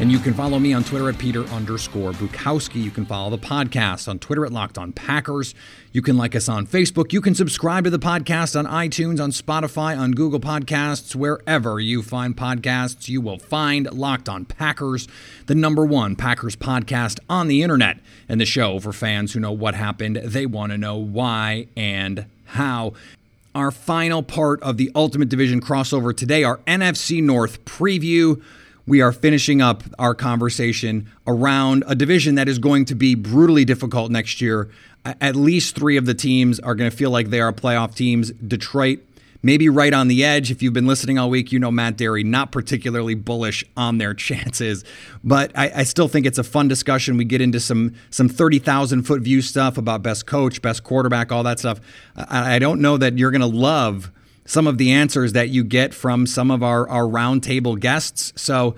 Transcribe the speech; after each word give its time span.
and 0.00 0.12
you 0.12 0.18
can 0.20 0.32
follow 0.32 0.60
me 0.60 0.72
on 0.72 0.84
Twitter 0.84 1.08
at 1.08 1.18
Peter 1.18 1.42
underscore 1.46 2.12
Bukowski. 2.12 2.82
You 2.82 2.90
can 2.90 3.04
follow 3.04 3.30
the 3.30 3.38
podcast 3.38 4.06
on 4.06 4.20
Twitter 4.20 4.46
at 4.46 4.52
Locked 4.52 4.78
On 4.78 4.92
Packers. 4.92 5.56
You 5.90 6.02
can 6.02 6.16
like 6.16 6.36
us 6.36 6.48
on 6.48 6.68
Facebook. 6.68 7.12
You 7.12 7.20
can 7.20 7.34
subscribe 7.34 7.82
to 7.82 7.90
the 7.90 7.98
podcast 7.98 8.56
on 8.56 8.66
iTunes, 8.66 9.20
on 9.20 9.32
Spotify, 9.32 9.98
on 9.98 10.12
Google 10.12 10.38
Podcasts, 10.38 11.16
wherever 11.16 11.80
you 11.80 12.02
find 12.02 12.36
podcasts. 12.36 13.08
You 13.08 13.20
will 13.20 13.38
find 13.38 13.92
Locked 13.92 14.28
On 14.28 14.44
Packers, 14.44 15.08
the 15.46 15.56
number 15.56 15.84
one 15.84 16.14
Packers 16.14 16.54
podcast 16.54 17.18
on 17.28 17.48
the 17.48 17.64
internet, 17.64 17.98
and 18.28 18.40
the 18.40 18.46
show 18.46 18.78
for 18.78 18.92
fans 18.92 19.32
who 19.32 19.40
know 19.40 19.52
what 19.52 19.74
happened. 19.74 20.16
They 20.16 20.46
want 20.46 20.70
to 20.70 20.78
know 20.78 20.96
why 20.96 21.66
and 21.76 22.26
how 22.44 22.92
our 23.52 23.72
final 23.72 24.22
part 24.22 24.62
of 24.62 24.76
the 24.76 24.92
Ultimate 24.94 25.28
Division 25.28 25.60
crossover 25.60 26.16
today, 26.16 26.44
our 26.44 26.58
NFC 26.58 27.20
North 27.20 27.64
preview. 27.64 28.40
We 28.88 29.02
are 29.02 29.12
finishing 29.12 29.60
up 29.60 29.82
our 29.98 30.14
conversation 30.14 31.10
around 31.26 31.84
a 31.86 31.94
division 31.94 32.36
that 32.36 32.48
is 32.48 32.58
going 32.58 32.86
to 32.86 32.94
be 32.94 33.14
brutally 33.14 33.66
difficult 33.66 34.10
next 34.10 34.40
year. 34.40 34.70
At 35.04 35.36
least 35.36 35.76
three 35.76 35.98
of 35.98 36.06
the 36.06 36.14
teams 36.14 36.58
are 36.58 36.74
going 36.74 36.90
to 36.90 36.96
feel 36.96 37.10
like 37.10 37.28
they 37.28 37.42
are 37.42 37.52
playoff 37.52 37.94
teams. 37.94 38.30
Detroit, 38.30 39.00
maybe 39.42 39.68
right 39.68 39.92
on 39.92 40.08
the 40.08 40.24
edge. 40.24 40.50
If 40.50 40.62
you've 40.62 40.72
been 40.72 40.86
listening 40.86 41.18
all 41.18 41.28
week, 41.28 41.52
you 41.52 41.58
know 41.58 41.70
Matt 41.70 41.98
Dery, 41.98 42.24
not 42.24 42.50
particularly 42.50 43.14
bullish 43.14 43.62
on 43.76 43.98
their 43.98 44.14
chances. 44.28 44.86
But 45.22 45.52
I, 45.54 45.70
I 45.76 45.82
still 45.82 46.08
think 46.08 46.24
it's 46.24 46.38
a 46.38 46.44
fun 46.44 46.66
discussion. 46.66 47.18
We 47.18 47.26
get 47.26 47.42
into 47.42 47.60
some 47.60 47.94
some 48.08 48.30
30,000 48.30 49.02
foot 49.02 49.20
view 49.20 49.42
stuff 49.42 49.76
about 49.76 50.02
best 50.02 50.24
coach, 50.24 50.62
best 50.62 50.82
quarterback, 50.82 51.30
all 51.30 51.42
that 51.42 51.58
stuff. 51.58 51.78
I, 52.16 52.54
I 52.54 52.58
don't 52.58 52.80
know 52.80 52.96
that 52.96 53.18
you're 53.18 53.32
going 53.32 53.42
to 53.42 53.46
love 53.46 54.10
some 54.48 54.66
of 54.66 54.78
the 54.78 54.90
answers 54.90 55.34
that 55.34 55.50
you 55.50 55.62
get 55.62 55.92
from 55.92 56.26
some 56.26 56.50
of 56.50 56.62
our, 56.62 56.88
our 56.88 57.04
roundtable 57.04 57.78
guests. 57.78 58.32
So, 58.34 58.74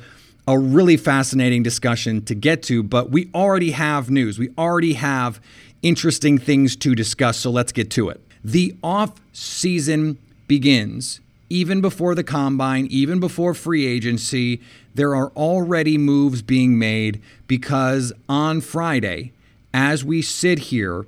a 0.49 0.59
really 0.59 0.97
fascinating 0.97 1.63
discussion 1.63 2.25
to 2.25 2.35
get 2.35 2.65
to, 2.65 2.83
but 2.83 3.11
we 3.11 3.31
already 3.33 3.71
have 3.71 4.11
news. 4.11 4.37
We 4.37 4.51
already 4.59 4.95
have 4.95 5.41
interesting 5.81 6.39
things 6.39 6.75
to 6.77 6.97
discuss, 6.97 7.37
so 7.37 7.53
let's 7.53 7.71
get 7.71 7.89
to 7.93 8.09
it. 8.09 8.21
The 8.43 8.77
off 8.83 9.21
season 9.33 10.19
begins 10.49 11.21
even 11.51 11.81
before 11.81 12.17
the 12.17 12.25
combine, 12.25 12.87
even 12.91 13.21
before 13.21 13.55
free 13.55 13.87
agency. 13.87 14.61
There 14.95 15.15
are 15.15 15.29
already 15.37 15.97
moves 15.99 16.43
being 16.43 16.81
made 16.81 17.23
because 17.47 18.13
on 18.29 18.61
Friday, 18.61 19.33
as 19.73 20.05
we 20.05 20.21
sit 20.21 20.59
here, 20.59 21.07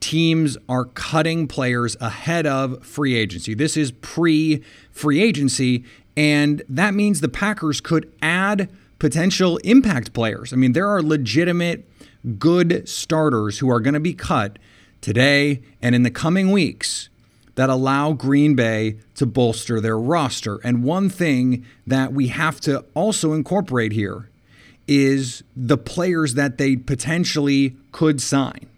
teams 0.00 0.56
are 0.68 0.84
cutting 0.84 1.46
players 1.48 1.96
ahead 2.00 2.46
of 2.46 2.84
free 2.84 3.14
agency. 3.14 3.54
This 3.54 3.76
is 3.76 3.92
pre 3.92 4.62
free 4.90 5.22
agency, 5.22 5.84
and 6.16 6.62
that 6.68 6.94
means 6.94 7.20
the 7.20 7.28
Packers 7.28 7.80
could 7.80 8.12
add 8.22 8.68
potential 8.98 9.58
impact 9.58 10.12
players. 10.12 10.52
I 10.52 10.56
mean, 10.56 10.72
there 10.72 10.88
are 10.88 11.02
legitimate 11.02 11.88
good 12.38 12.88
starters 12.88 13.58
who 13.58 13.70
are 13.70 13.80
going 13.80 13.94
to 13.94 14.00
be 14.00 14.14
cut 14.14 14.58
today 15.00 15.62
and 15.80 15.94
in 15.94 16.02
the 16.02 16.10
coming 16.10 16.50
weeks 16.50 17.08
that 17.54 17.70
allow 17.70 18.12
Green 18.12 18.54
Bay 18.54 18.98
to 19.14 19.26
bolster 19.26 19.80
their 19.80 19.98
roster. 19.98 20.58
And 20.62 20.84
one 20.84 21.08
thing 21.08 21.64
that 21.86 22.12
we 22.12 22.28
have 22.28 22.60
to 22.62 22.84
also 22.94 23.32
incorporate 23.32 23.92
here 23.92 24.28
is 24.86 25.42
the 25.56 25.78
players 25.78 26.34
that 26.34 26.58
they 26.58 26.76
potentially 26.76 27.76
could 27.92 28.20
sign 28.20 28.68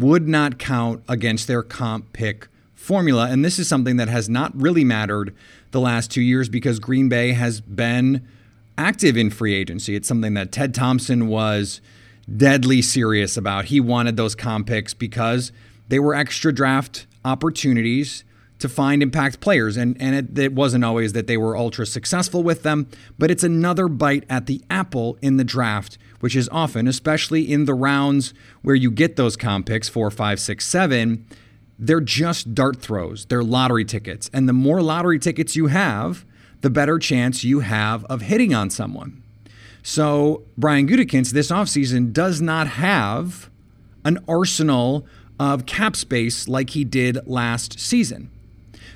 would 0.00 0.26
not 0.26 0.58
count 0.58 1.02
against 1.08 1.46
their 1.46 1.62
comp 1.62 2.12
pick 2.12 2.48
formula. 2.74 3.28
And 3.28 3.44
this 3.44 3.58
is 3.58 3.68
something 3.68 3.96
that 3.96 4.08
has 4.08 4.28
not 4.28 4.58
really 4.58 4.84
mattered 4.84 5.34
the 5.70 5.80
last 5.80 6.10
two 6.10 6.22
years 6.22 6.48
because 6.48 6.78
Green 6.78 7.08
Bay 7.08 7.32
has 7.32 7.60
been 7.60 8.26
active 8.78 9.16
in 9.16 9.30
free 9.30 9.54
agency. 9.54 9.94
It's 9.94 10.08
something 10.08 10.34
that 10.34 10.50
Ted 10.50 10.74
Thompson 10.74 11.28
was 11.28 11.80
deadly 12.34 12.80
serious 12.80 13.36
about. 13.36 13.66
He 13.66 13.80
wanted 13.80 14.16
those 14.16 14.34
comp 14.34 14.68
picks 14.68 14.94
because 14.94 15.52
they 15.88 15.98
were 15.98 16.14
extra 16.14 16.52
draft 16.52 17.06
opportunities 17.24 18.24
to 18.60 18.68
find 18.68 19.02
impact 19.02 19.40
players. 19.40 19.76
And, 19.76 20.00
and 20.00 20.14
it, 20.14 20.38
it, 20.38 20.52
wasn't 20.52 20.84
always 20.84 21.12
that 21.14 21.26
they 21.26 21.36
were 21.36 21.56
ultra 21.56 21.86
successful 21.86 22.42
with 22.42 22.62
them, 22.62 22.88
but 23.18 23.30
it's 23.30 23.42
another 23.42 23.88
bite 23.88 24.24
at 24.28 24.46
the 24.46 24.62
apple 24.70 25.18
in 25.20 25.36
the 25.36 25.44
draft, 25.44 25.98
which 26.20 26.36
is 26.36 26.48
often, 26.52 26.86
especially 26.86 27.50
in 27.50 27.64
the 27.64 27.74
rounds 27.74 28.32
where 28.62 28.74
you 28.74 28.90
get 28.90 29.16
those 29.16 29.36
comp 29.36 29.66
picks 29.66 29.88
four, 29.88 30.10
five, 30.10 30.38
six, 30.38 30.66
seven, 30.66 31.26
they're 31.78 32.00
just 32.00 32.54
dart 32.54 32.80
throws. 32.80 33.24
They're 33.26 33.42
lottery 33.42 33.84
tickets. 33.84 34.30
And 34.32 34.48
the 34.48 34.52
more 34.52 34.82
lottery 34.82 35.18
tickets 35.18 35.56
you 35.56 35.68
have, 35.68 36.24
the 36.60 36.70
better 36.70 36.98
chance 36.98 37.42
you 37.42 37.60
have 37.60 38.04
of 38.04 38.22
hitting 38.22 38.54
on 38.54 38.70
someone. 38.70 39.22
So 39.82 40.44
Brian 40.58 40.86
Gutekunst 40.86 41.30
this 41.32 41.50
offseason 41.50 42.12
does 42.12 42.40
not 42.42 42.66
have 42.68 43.50
an 44.04 44.18
arsenal 44.28 45.06
of 45.38 45.64
cap 45.64 45.96
space 45.96 46.48
like 46.48 46.70
he 46.70 46.84
did 46.84 47.26
last 47.26 47.80
season. 47.80 48.30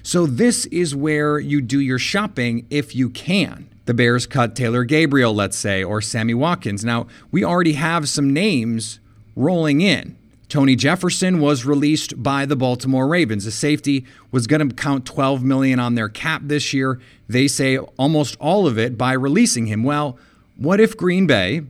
So 0.02 0.26
this 0.26 0.66
is 0.66 0.94
where 0.94 1.38
you 1.38 1.62
do 1.62 1.80
your 1.80 1.98
shopping 1.98 2.66
if 2.68 2.94
you 2.94 3.08
can. 3.08 3.73
The 3.86 3.94
Bears 3.94 4.26
cut 4.26 4.56
Taylor 4.56 4.84
Gabriel, 4.84 5.34
let's 5.34 5.56
say, 5.56 5.84
or 5.84 6.00
Sammy 6.00 6.34
Watkins. 6.34 6.84
Now, 6.84 7.06
we 7.30 7.44
already 7.44 7.74
have 7.74 8.08
some 8.08 8.32
names 8.32 8.98
rolling 9.36 9.80
in. 9.80 10.16
Tony 10.48 10.76
Jefferson 10.76 11.40
was 11.40 11.64
released 11.64 12.22
by 12.22 12.46
the 12.46 12.56
Baltimore 12.56 13.08
Ravens. 13.08 13.44
The 13.44 13.50
safety 13.50 14.06
was 14.30 14.46
going 14.46 14.66
to 14.66 14.74
count 14.74 15.04
12 15.04 15.42
million 15.42 15.80
on 15.80 15.96
their 15.96 16.08
cap 16.08 16.42
this 16.44 16.72
year. 16.72 17.00
They 17.28 17.48
say 17.48 17.76
almost 17.78 18.36
all 18.38 18.66
of 18.66 18.78
it 18.78 18.96
by 18.96 19.12
releasing 19.12 19.66
him. 19.66 19.82
Well, 19.82 20.18
what 20.56 20.80
if 20.80 20.96
Green 20.96 21.26
Bay, 21.26 21.62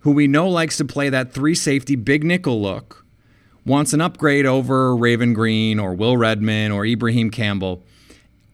who 0.00 0.10
we 0.10 0.26
know 0.26 0.48
likes 0.48 0.76
to 0.78 0.84
play 0.84 1.08
that 1.08 1.32
three 1.32 1.54
safety 1.54 1.94
big 1.94 2.24
nickel 2.24 2.60
look, 2.60 3.04
wants 3.64 3.92
an 3.92 4.00
upgrade 4.00 4.44
over 4.44 4.96
Raven 4.96 5.34
Greene 5.34 5.78
or 5.78 5.94
Will 5.94 6.16
Redmond 6.16 6.72
or 6.72 6.84
Ibraheim 6.84 7.30
Campbell, 7.30 7.82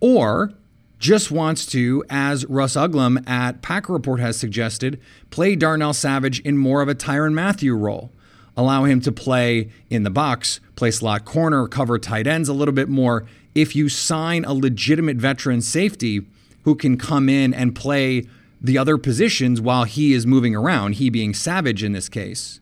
or 0.00 0.52
just 0.98 1.30
wants 1.30 1.64
to, 1.66 2.04
as 2.10 2.44
Russ 2.46 2.74
Uglum 2.74 3.28
at 3.28 3.62
Packer 3.62 3.92
Report 3.92 4.20
has 4.20 4.36
suggested, 4.36 5.00
play 5.30 5.54
Darnell 5.54 5.94
Savage 5.94 6.40
in 6.40 6.58
more 6.58 6.82
of 6.82 6.88
a 6.88 6.94
Tyrann 6.94 7.34
Mathieu 7.34 7.76
role. 7.76 8.10
Allow 8.56 8.84
him 8.84 9.00
to 9.02 9.12
play 9.12 9.70
in 9.88 10.02
the 10.02 10.10
box, 10.10 10.58
play 10.74 10.90
slot 10.90 11.24
corner, 11.24 11.68
cover 11.68 11.98
tight 11.98 12.26
ends 12.26 12.48
a 12.48 12.52
little 12.52 12.74
bit 12.74 12.88
more. 12.88 13.24
If 13.54 13.76
you 13.76 13.88
sign 13.88 14.44
a 14.44 14.52
legitimate 14.52 15.16
veteran 15.16 15.60
safety 15.60 16.26
who 16.64 16.74
can 16.74 16.98
come 16.98 17.28
in 17.28 17.54
and 17.54 17.76
play 17.76 18.26
the 18.60 18.76
other 18.76 18.98
positions 18.98 19.60
while 19.60 19.84
he 19.84 20.12
is 20.12 20.26
moving 20.26 20.56
around, 20.56 20.94
he 20.94 21.08
being 21.10 21.34
Savage 21.34 21.84
in 21.84 21.92
this 21.92 22.08
case, 22.08 22.58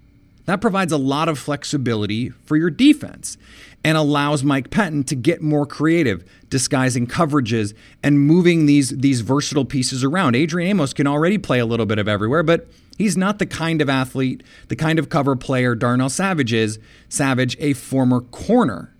That 0.46 0.60
provides 0.60 0.92
a 0.92 0.96
lot 0.96 1.28
of 1.28 1.38
flexibility 1.38 2.30
for 2.30 2.56
your 2.56 2.70
defense 2.70 3.36
and 3.84 3.96
allows 3.96 4.42
Mike 4.42 4.70
Pettine 4.70 5.04
to 5.06 5.16
get 5.16 5.42
more 5.42 5.66
creative, 5.66 6.24
disguising 6.48 7.06
coverages 7.06 7.74
and 8.02 8.20
moving 8.20 8.66
these 8.66 8.90
these 8.90 9.20
versatile 9.20 9.64
pieces 9.64 10.02
around. 10.02 10.36
Adrian 10.36 10.70
Amos 10.70 10.92
can 10.92 11.06
already 11.06 11.36
play 11.36 11.58
a 11.58 11.66
little 11.66 11.86
bit 11.86 11.98
of 11.98 12.08
everywhere, 12.08 12.44
but 12.44 12.68
he's 12.96 13.16
not 13.16 13.38
the 13.38 13.46
kind 13.46 13.82
of 13.82 13.90
athlete, 13.90 14.42
the 14.68 14.76
kind 14.76 14.98
of 14.98 15.08
cover 15.08 15.34
player 15.36 15.74
Darnell 15.74 16.08
Savage 16.08 16.52
is. 16.52 16.78
Savage, 17.08 17.56
a 17.60 17.72
former 17.72 18.20
corner, 18.20 18.94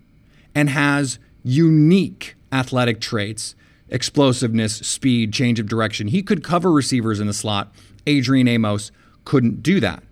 and 0.55 0.71
has 0.71 1.21
unique 1.45 2.35
athletic 2.53 3.01
traits, 3.01 3.55
explosiveness, 3.89 4.77
speed, 4.79 5.33
change 5.33 5.61
of 5.61 5.69
direction. 5.69 6.09
He 6.09 6.23
could 6.23 6.43
cover 6.43 6.73
receivers 6.73 7.21
in 7.21 7.29
the 7.29 7.33
slot. 7.33 7.73
Adrian 8.05 8.49
Amos 8.49 8.91
couldn't 9.25 9.63
do 9.63 9.79
that. 9.81 10.03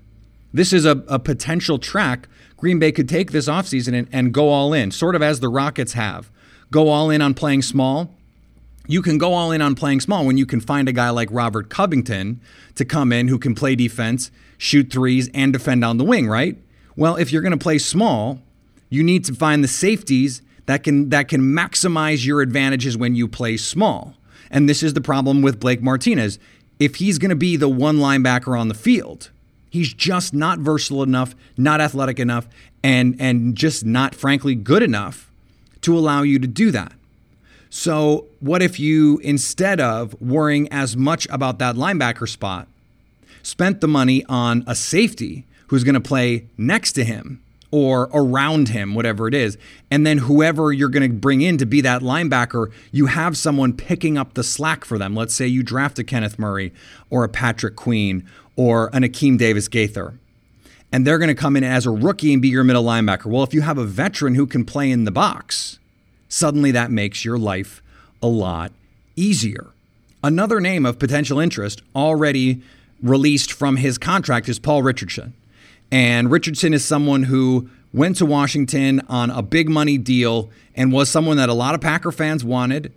This 0.54 0.72
is 0.72 0.86
a, 0.86 1.02
a 1.08 1.18
potential 1.18 1.78
track 1.78 2.28
Green 2.56 2.78
Bay 2.78 2.92
could 2.92 3.10
take 3.10 3.32
this 3.32 3.46
offseason 3.46 3.92
and, 3.92 4.08
and 4.10 4.32
go 4.32 4.48
all 4.48 4.72
in, 4.72 4.90
sort 4.90 5.14
of 5.14 5.20
as 5.20 5.40
the 5.40 5.50
Rockets 5.50 5.92
have. 5.92 6.30
Go 6.70 6.88
all 6.88 7.10
in 7.10 7.20
on 7.20 7.34
playing 7.34 7.60
small. 7.60 8.14
You 8.86 9.02
can 9.02 9.18
go 9.18 9.34
all 9.34 9.52
in 9.52 9.60
on 9.60 9.74
playing 9.74 10.00
small 10.00 10.24
when 10.24 10.38
you 10.38 10.46
can 10.46 10.60
find 10.60 10.88
a 10.88 10.92
guy 10.92 11.10
like 11.10 11.28
Robert 11.30 11.68
Covington 11.68 12.40
to 12.76 12.84
come 12.84 13.12
in 13.12 13.28
who 13.28 13.38
can 13.38 13.54
play 13.54 13.74
defense, 13.74 14.30
shoot 14.56 14.90
threes, 14.90 15.28
and 15.34 15.52
defend 15.52 15.84
on 15.84 15.98
the 15.98 16.04
wing, 16.04 16.26
right? 16.28 16.56
Well, 16.96 17.16
if 17.16 17.32
you're 17.32 17.42
going 17.42 17.52
to 17.52 17.58
play 17.58 17.78
small, 17.78 18.40
you 18.88 19.02
need 19.02 19.24
to 19.26 19.34
find 19.34 19.62
the 19.62 19.68
safeties 19.68 20.40
that 20.66 20.82
can 20.84 21.10
that 21.10 21.28
can 21.28 21.42
maximize 21.42 22.24
your 22.24 22.40
advantages 22.40 22.96
when 22.96 23.14
you 23.14 23.28
play 23.28 23.56
small. 23.56 24.14
And 24.50 24.68
this 24.68 24.82
is 24.82 24.94
the 24.94 25.00
problem 25.00 25.42
with 25.42 25.60
Blake 25.60 25.82
Martinez. 25.82 26.38
If 26.78 26.96
he's 26.96 27.18
going 27.18 27.30
to 27.30 27.36
be 27.36 27.56
the 27.56 27.68
one 27.68 27.98
linebacker 27.98 28.58
on 28.58 28.68
the 28.68 28.74
field, 28.74 29.30
He's 29.74 29.92
just 29.92 30.32
not 30.32 30.60
versatile 30.60 31.02
enough, 31.02 31.34
not 31.56 31.80
athletic 31.80 32.20
enough, 32.20 32.46
and 32.84 33.16
and 33.18 33.56
just 33.56 33.84
not 33.84 34.14
frankly 34.14 34.54
good 34.54 34.84
enough 34.84 35.28
to 35.80 35.98
allow 35.98 36.22
you 36.22 36.38
to 36.38 36.46
do 36.46 36.70
that. 36.70 36.92
So, 37.70 38.26
what 38.38 38.62
if 38.62 38.78
you 38.78 39.18
instead 39.24 39.80
of 39.80 40.14
worrying 40.22 40.68
as 40.70 40.96
much 40.96 41.26
about 41.28 41.58
that 41.58 41.74
linebacker 41.74 42.28
spot, 42.28 42.68
spent 43.42 43.80
the 43.80 43.88
money 43.88 44.24
on 44.28 44.62
a 44.68 44.76
safety 44.76 45.44
who's 45.66 45.82
going 45.82 45.94
to 45.96 46.00
play 46.00 46.46
next 46.56 46.92
to 46.92 47.02
him 47.02 47.42
or 47.72 48.08
around 48.14 48.68
him, 48.68 48.94
whatever 48.94 49.26
it 49.26 49.34
is. 49.34 49.58
And 49.90 50.06
then 50.06 50.18
whoever 50.18 50.72
you're 50.72 50.88
going 50.88 51.10
to 51.10 51.12
bring 51.12 51.40
in 51.40 51.58
to 51.58 51.66
be 51.66 51.80
that 51.80 52.02
linebacker, 52.02 52.70
you 52.92 53.06
have 53.06 53.36
someone 53.36 53.72
picking 53.72 54.16
up 54.16 54.34
the 54.34 54.44
slack 54.44 54.84
for 54.84 54.96
them. 54.96 55.16
Let's 55.16 55.34
say 55.34 55.48
you 55.48 55.64
draft 55.64 55.98
a 55.98 56.04
Kenneth 56.04 56.38
Murray 56.38 56.72
or 57.10 57.24
a 57.24 57.28
Patrick 57.28 57.74
Queen 57.74 58.24
or 58.56 58.90
an 58.92 59.02
Akeem 59.02 59.38
Davis 59.38 59.68
Gaither. 59.68 60.14
And 60.92 61.06
they're 61.06 61.18
going 61.18 61.28
to 61.28 61.34
come 61.34 61.56
in 61.56 61.64
as 61.64 61.86
a 61.86 61.90
rookie 61.90 62.32
and 62.32 62.40
be 62.40 62.48
your 62.48 62.64
middle 62.64 62.84
linebacker. 62.84 63.26
Well, 63.26 63.42
if 63.42 63.52
you 63.52 63.62
have 63.62 63.78
a 63.78 63.84
veteran 63.84 64.36
who 64.36 64.46
can 64.46 64.64
play 64.64 64.90
in 64.90 65.04
the 65.04 65.10
box, 65.10 65.78
suddenly 66.28 66.70
that 66.70 66.90
makes 66.90 67.24
your 67.24 67.36
life 67.36 67.82
a 68.22 68.28
lot 68.28 68.72
easier. 69.16 69.66
Another 70.22 70.60
name 70.60 70.86
of 70.86 70.98
potential 70.98 71.38
interest 71.38 71.82
already 71.94 72.62
released 73.02 73.52
from 73.52 73.76
his 73.76 73.98
contract 73.98 74.48
is 74.48 74.58
Paul 74.58 74.82
Richardson. 74.82 75.34
And 75.90 76.30
Richardson 76.30 76.72
is 76.72 76.84
someone 76.84 77.24
who 77.24 77.68
went 77.92 78.16
to 78.16 78.26
Washington 78.26 79.02
on 79.08 79.30
a 79.30 79.42
big 79.42 79.68
money 79.68 79.98
deal 79.98 80.50
and 80.74 80.92
was 80.92 81.08
someone 81.10 81.36
that 81.36 81.48
a 81.48 81.54
lot 81.54 81.74
of 81.74 81.80
Packer 81.80 82.10
fans 82.10 82.44
wanted. 82.44 82.92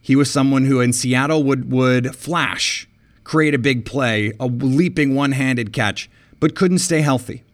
He 0.00 0.14
was 0.14 0.30
someone 0.30 0.64
who 0.64 0.80
in 0.80 0.92
Seattle 0.92 1.42
would 1.44 1.70
would 1.70 2.14
flash 2.14 2.88
create 3.28 3.52
a 3.52 3.58
big 3.58 3.84
play, 3.84 4.32
a 4.40 4.46
leaping 4.46 5.14
one 5.14 5.32
handed 5.32 5.70
catch, 5.70 6.08
but 6.40 6.56
couldn't 6.56 6.78
stay 6.78 7.02
healthy. 7.02 7.44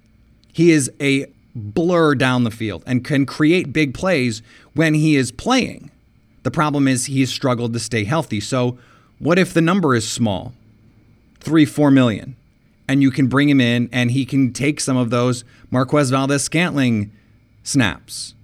He 0.52 0.70
is 0.70 0.88
a 1.00 1.26
blur 1.52 2.14
down 2.14 2.44
the 2.44 2.52
field 2.52 2.84
and 2.86 3.04
can 3.04 3.26
create 3.26 3.72
big 3.72 3.92
plays 3.92 4.40
when 4.74 4.94
he 4.94 5.16
is 5.16 5.32
playing. 5.32 5.90
The 6.44 6.52
problem 6.52 6.86
is 6.86 7.06
he 7.06 7.18
has 7.20 7.30
struggled 7.30 7.72
to 7.72 7.80
stay 7.80 8.04
healthy. 8.04 8.38
So, 8.38 8.78
what 9.18 9.36
if 9.36 9.52
the 9.52 9.60
number 9.60 9.96
is 9.96 10.08
small? 10.08 10.52
Three, 11.40 11.64
four 11.64 11.90
million. 11.90 12.36
And 12.86 13.02
you 13.02 13.10
can 13.10 13.26
bring 13.26 13.48
him 13.48 13.60
in 13.60 13.88
and 13.92 14.12
he 14.12 14.24
can 14.24 14.52
take 14.52 14.78
some 14.78 14.96
of 14.96 15.10
those 15.10 15.42
Marquez 15.72 16.10
Valdes 16.10 16.44
Scantling 16.44 17.10
snaps. 17.64 18.34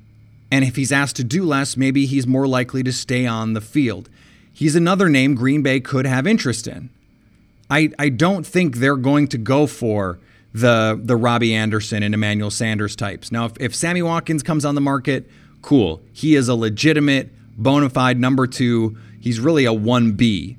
And 0.51 0.65
if 0.65 0.75
he's 0.75 0.91
asked 0.91 1.15
to 1.17 1.25
do 1.25 1.45
less, 1.45 1.77
maybe 1.77 2.07
he's 2.07 2.27
more 2.27 2.49
likely 2.49 2.83
to 2.83 2.93
stay 2.93 3.25
on 3.25 3.53
the 3.53 3.61
field. 3.61 4.09
He's 4.53 4.75
another 4.75 5.09
name 5.09 5.37
Green 5.37 5.63
Bay 5.63 5.79
could 5.79 6.07
have 6.07 6.27
interest 6.27 6.67
in. 6.67 6.91
I, 7.71 7.91
I 7.99 8.09
don't 8.09 8.47
think 8.47 8.77
they're 8.77 8.97
going 8.97 9.29
to 9.29 9.39
go 9.39 9.67
for 9.67 10.19
the 10.53 11.01
the 11.01 11.17
Robbie 11.17 11.55
Anderson 11.55 12.03
and 12.03 12.13
Emmanuel 12.13 12.51
Sanders 12.51 12.97
types. 12.97 13.31
Now, 13.31 13.47
if, 13.47 13.53
if 13.61 13.75
Sammy 13.75 14.03
Watkins 14.03 14.43
comes 14.43 14.65
on 14.65 14.75
the 14.75 14.81
market, 14.81 15.31
cool. 15.63 16.03
He 16.13 16.35
is 16.35 16.49
a 16.49 16.55
legitimate, 16.55 17.31
bona 17.57 17.89
fide 17.89 18.19
number 18.19 18.47
two. 18.47 18.97
He's 19.21 19.39
really 19.39 19.65
a 19.65 19.73
1B. 19.73 20.57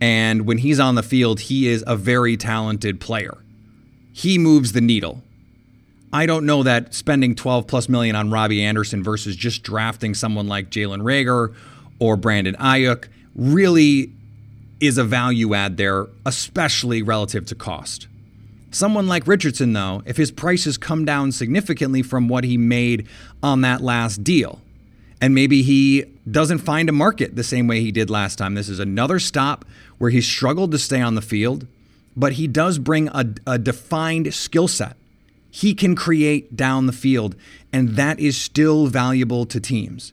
And 0.00 0.46
when 0.46 0.58
he's 0.58 0.78
on 0.78 0.94
the 0.94 1.02
field, 1.02 1.40
he 1.40 1.66
is 1.68 1.82
a 1.86 1.96
very 1.96 2.36
talented 2.36 3.00
player. 3.00 3.36
He 4.12 4.38
moves 4.38 4.72
the 4.72 4.80
needle. 4.80 5.22
I 6.12 6.24
don't 6.24 6.46
know 6.46 6.62
that 6.62 6.94
spending 6.94 7.34
12 7.34 7.66
plus 7.66 7.88
million 7.88 8.16
on 8.16 8.30
Robbie 8.30 8.62
Anderson 8.62 9.02
versus 9.02 9.36
just 9.36 9.62
drafting 9.62 10.14
someone 10.14 10.46
like 10.46 10.70
Jalen 10.70 11.02
Reagor 11.02 11.54
or 11.98 12.16
Brandon 12.16 12.54
Aiyuk 12.54 13.08
really 13.34 14.12
is 14.80 14.98
a 14.98 15.04
value 15.04 15.54
add 15.54 15.76
there, 15.76 16.06
especially 16.24 17.02
relative 17.02 17.46
to 17.46 17.54
cost. 17.54 18.06
Someone 18.70 19.06
like 19.06 19.26
Richardson, 19.26 19.72
though, 19.72 20.02
if 20.04 20.16
his 20.16 20.30
prices 20.30 20.76
come 20.76 21.04
down 21.04 21.32
significantly 21.32 22.02
from 22.02 22.28
what 22.28 22.44
he 22.44 22.58
made 22.58 23.06
on 23.42 23.62
that 23.62 23.80
last 23.80 24.22
deal, 24.22 24.60
and 25.20 25.34
maybe 25.34 25.62
he 25.62 26.04
doesn't 26.30 26.58
find 26.58 26.88
a 26.88 26.92
market 26.92 27.34
the 27.34 27.42
same 27.42 27.66
way 27.66 27.80
he 27.80 27.90
did 27.90 28.10
last 28.10 28.36
time, 28.36 28.54
this 28.54 28.68
is 28.68 28.78
another 28.78 29.18
stop 29.18 29.64
where 29.96 30.10
he 30.10 30.20
struggled 30.20 30.70
to 30.72 30.78
stay 30.78 31.00
on 31.00 31.14
the 31.14 31.22
field, 31.22 31.66
but 32.16 32.34
he 32.34 32.46
does 32.46 32.78
bring 32.78 33.08
a, 33.08 33.24
a 33.46 33.58
defined 33.58 34.32
skill 34.34 34.68
set. 34.68 34.96
He 35.50 35.74
can 35.74 35.96
create 35.96 36.54
down 36.54 36.86
the 36.86 36.92
field, 36.92 37.34
and 37.72 37.96
that 37.96 38.20
is 38.20 38.36
still 38.36 38.86
valuable 38.86 39.46
to 39.46 39.58
teams. 39.58 40.12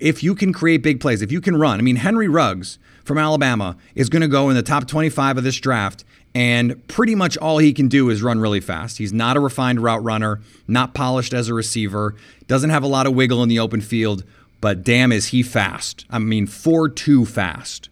If 0.00 0.24
you 0.24 0.34
can 0.34 0.52
create 0.52 0.82
big 0.82 1.00
plays, 1.00 1.22
if 1.22 1.30
you 1.30 1.40
can 1.40 1.56
run, 1.56 1.78
I 1.78 1.82
mean, 1.82 1.96
Henry 1.96 2.28
Ruggs 2.28 2.78
from 3.08 3.18
Alabama 3.18 3.76
is 3.94 4.08
going 4.08 4.22
to 4.22 4.28
go 4.28 4.50
in 4.50 4.54
the 4.54 4.62
top 4.62 4.86
25 4.86 5.38
of 5.38 5.44
this 5.44 5.58
draft. 5.58 6.04
And 6.34 6.86
pretty 6.86 7.14
much 7.14 7.36
all 7.38 7.58
he 7.58 7.72
can 7.72 7.88
do 7.88 8.10
is 8.10 8.22
run 8.22 8.38
really 8.38 8.60
fast. 8.60 8.98
He's 8.98 9.12
not 9.12 9.36
a 9.36 9.40
refined 9.40 9.80
route 9.80 10.04
runner, 10.04 10.40
not 10.68 10.94
polished 10.94 11.32
as 11.32 11.48
a 11.48 11.54
receiver, 11.54 12.14
doesn't 12.46 12.70
have 12.70 12.82
a 12.84 12.86
lot 12.86 13.06
of 13.06 13.14
wiggle 13.14 13.42
in 13.42 13.48
the 13.48 13.58
open 13.58 13.80
field, 13.80 14.22
but 14.60 14.84
damn, 14.84 15.10
is 15.10 15.28
he 15.28 15.42
fast. 15.42 16.04
I 16.10 16.18
mean, 16.18 16.46
4 16.46 16.90
2 16.90 17.24
fast. 17.24 17.88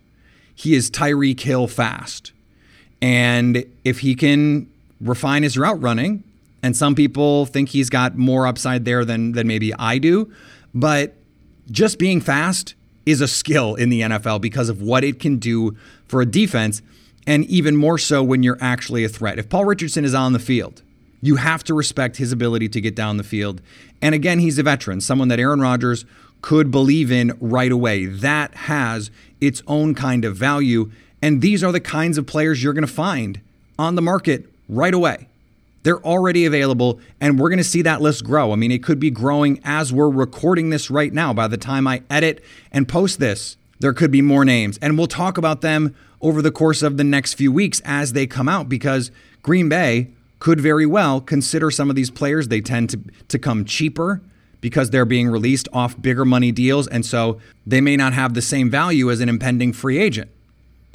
He 0.55 0.75
is 0.75 0.91
Tyreek 0.91 1.41
Hill 1.41 1.67
fast. 1.67 2.33
And 3.03 3.65
if 3.85 4.01
he 4.01 4.15
can 4.15 4.71
refine 5.01 5.43
his 5.43 5.59
route 5.59 5.81
running, 5.81 6.23
and 6.63 6.77
some 6.77 6.95
people 6.95 7.47
think 7.47 7.71
he's 7.71 7.91
got 7.91 8.17
more 8.17 8.47
upside 8.47 8.85
there 8.85 9.05
than, 9.05 9.33
than 9.33 9.47
maybe 9.47 9.73
I 9.75 9.99
do, 9.99 10.33
but 10.75 11.15
just 11.71 11.99
being 11.99 12.21
fast 12.21 12.75
is 13.07 13.21
a 13.21 13.29
skill 13.29 13.75
in 13.77 13.89
the 13.89 14.03
NFL 14.03 14.41
because 14.41 14.69
of 14.69 14.83
what 14.83 15.05
it 15.05 15.19
can 15.21 15.39
do 15.39 15.77
for 16.07 16.21
a 16.21 16.27
defense, 16.27 16.83
and 17.27 17.45
even 17.47 17.77
more 17.77 17.97
so 17.99 18.23
when 18.23 18.43
you're 18.43 18.59
actually 18.61 19.05
a 19.05 19.09
threat. 19.09 19.39
If 19.39 19.49
Paul 19.49 19.65
Richardson 19.65 20.05
is 20.05 20.15
on 20.15 20.33
the 20.33 20.39
field, 20.39 20.83
you 21.23 21.37
have 21.37 21.65
to 21.65 21.75
respect 21.75 22.17
his 22.17 22.33
ability 22.33 22.69
to 22.69 22.81
get 22.81 22.95
down 22.95 23.17
the 23.17 23.25
field. 23.25 23.61
And 24.03 24.15
again, 24.15 24.39
he's 24.39 24.59
a 24.59 24.63
veteran, 24.63 25.01
someone 25.01 25.29
that 25.29 25.41
Aaron 25.41 25.61
Rodgers 25.61 26.05
could 26.43 26.71
believe 26.71 27.11
in 27.11 27.37
right 27.41 27.73
away. 27.73 28.07
That 28.07 28.55
has 28.55 29.11
its 29.41 29.63
own 29.67 29.95
kind 29.95 30.25
of 30.25 30.37
value. 30.37 30.91
And 31.23 31.41
these 31.41 31.65
are 31.65 31.73
the 31.73 31.81
kinds 31.81 32.19
of 32.19 32.27
players 32.27 32.63
you're 32.63 32.75
going 32.75 32.87
to 32.87 32.93
find 32.93 33.41
on 33.79 33.95
the 33.95 34.03
market 34.03 34.47
right 34.69 34.95
away. 34.95 35.29
They're 35.87 36.05
already 36.05 36.47
available, 36.47 36.99
and 37.21 37.39
we're 37.39 37.49
going 37.49 37.59
to 37.59 37.65
see 37.65 37.83
that 37.83 38.01
list 38.01 38.25
grow. 38.25 38.51
I 38.51 38.57
mean, 38.57 38.73
it 38.73 38.83
could 38.83 38.99
be 38.99 39.09
growing 39.09 39.61
as 39.63 39.93
we're 39.93 40.11
recording 40.11 40.71
this 40.71 40.91
right 40.91 41.13
now. 41.13 41.33
By 41.33 41.47
the 41.47 41.57
time 41.57 41.87
I 41.87 42.03
edit 42.11 42.43
and 42.73 42.89
post 42.89 43.21
this, 43.21 43.57
there 43.79 43.93
could 43.93 44.11
be 44.11 44.21
more 44.21 44.45
names. 44.45 44.79
And 44.83 44.99
we'll 44.99 45.07
talk 45.07 45.39
about 45.39 45.61
them 45.61 45.95
over 46.21 46.43
the 46.43 46.51
course 46.51 46.83
of 46.83 46.97
the 46.97 47.05
next 47.05 47.35
few 47.35 47.53
weeks 47.53 47.81
as 47.85 48.15
they 48.15 48.27
come 48.27 48.49
out 48.49 48.69
because 48.69 49.13
Green 49.43 49.69
Bay 49.69 50.09
could 50.41 50.61
very 50.61 50.87
well 50.87 51.21
consider 51.21 51.71
some 51.71 51.89
of 51.89 51.95
these 51.95 52.11
players. 52.11 52.49
They 52.49 52.61
tend 52.61 52.91
to, 52.91 53.01
to 53.29 53.39
come 53.39 53.65
cheaper 53.65 54.21
because 54.61 54.91
they're 54.91 55.05
being 55.05 55.29
released 55.29 55.69
off 55.73 56.03
bigger 56.03 56.25
money 56.25 56.51
deals. 56.51 56.89
And 56.89 57.07
so 57.07 57.41
they 57.65 57.81
may 57.81 57.97
not 57.97 58.13
have 58.13 58.35
the 58.35 58.43
same 58.43 58.71
value 58.71 59.09
as 59.09 59.21
an 59.21 59.29
impending 59.29 59.73
free 59.73 59.99
agent 59.99 60.33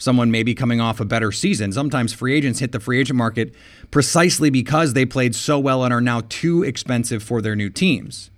someone 0.01 0.31
may 0.31 0.41
be 0.41 0.55
coming 0.55 0.81
off 0.81 0.99
a 0.99 1.05
better 1.05 1.31
season. 1.31 1.71
Sometimes 1.71 2.11
free 2.11 2.33
agents 2.33 2.59
hit 2.59 2.71
the 2.71 2.79
free 2.79 2.99
agent 2.99 3.17
market 3.17 3.53
precisely 3.91 4.49
because 4.49 4.93
they 4.93 5.05
played 5.05 5.35
so 5.35 5.59
well 5.59 5.83
and 5.83 5.93
are 5.93 6.01
now 6.01 6.21
too 6.29 6.63
expensive 6.63 7.21
for 7.21 7.41
their 7.41 7.55
new 7.55 7.69
teams. 7.69 8.31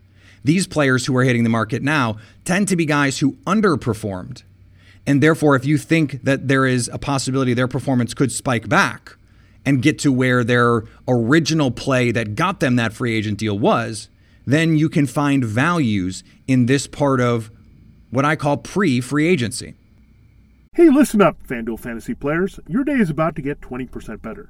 These 0.44 0.68
players 0.68 1.06
who 1.06 1.16
are 1.16 1.24
hitting 1.24 1.44
the 1.44 1.50
market 1.50 1.82
now 1.82 2.18
tend 2.44 2.68
to 2.68 2.76
be 2.76 2.86
guys 2.86 3.20
who 3.20 3.34
underperformed. 3.48 4.44
And 5.06 5.22
therefore, 5.22 5.56
if 5.56 5.66
you 5.66 5.78
think 5.78 6.24
that 6.24 6.48
there 6.48 6.66
is 6.66 6.90
a 6.92 6.98
possibility 6.98 7.54
their 7.54 7.68
performance 7.68 8.14
could 8.14 8.32
spike 8.32 8.68
back 8.68 9.16
and 9.66 9.82
get 9.82 10.00
to 10.00 10.12
where 10.12 10.44
their 10.44 10.84
original 11.08 11.72
play 11.72 12.12
that 12.12 12.36
got 12.36 12.60
them 12.60 12.76
that 12.76 12.94
free 12.94 13.16
agent 13.16 13.38
deal 13.38 13.58
was, 13.58 14.10
then 14.46 14.76
you 14.78 14.90
can 14.90 15.08
find 15.08 15.46
values 15.46 16.24
in 16.48 16.66
this 16.66 16.88
part 16.88 17.22
of 17.22 17.50
what 18.10 18.26
I 18.26 18.36
call 18.36 18.58
pre 18.58 19.00
free 19.00 19.28
agency. 19.28 19.76
Hey, 20.76 20.90
listen 20.90 21.22
up, 21.22 21.38
FanDuel 21.48 21.80
fantasy 21.80 22.16
players. 22.16 22.60
Your 22.68 22.84
day 22.84 22.94
is 22.94 23.10
about 23.10 23.36
to 23.36 23.42
get 23.42 23.62
20% 23.62 24.22
better. 24.22 24.50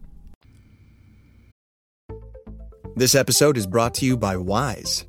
This 2.93 3.15
episode 3.15 3.55
is 3.55 3.65
brought 3.65 3.93
to 3.95 4.05
you 4.05 4.17
by 4.17 4.35
Wise. 4.35 5.05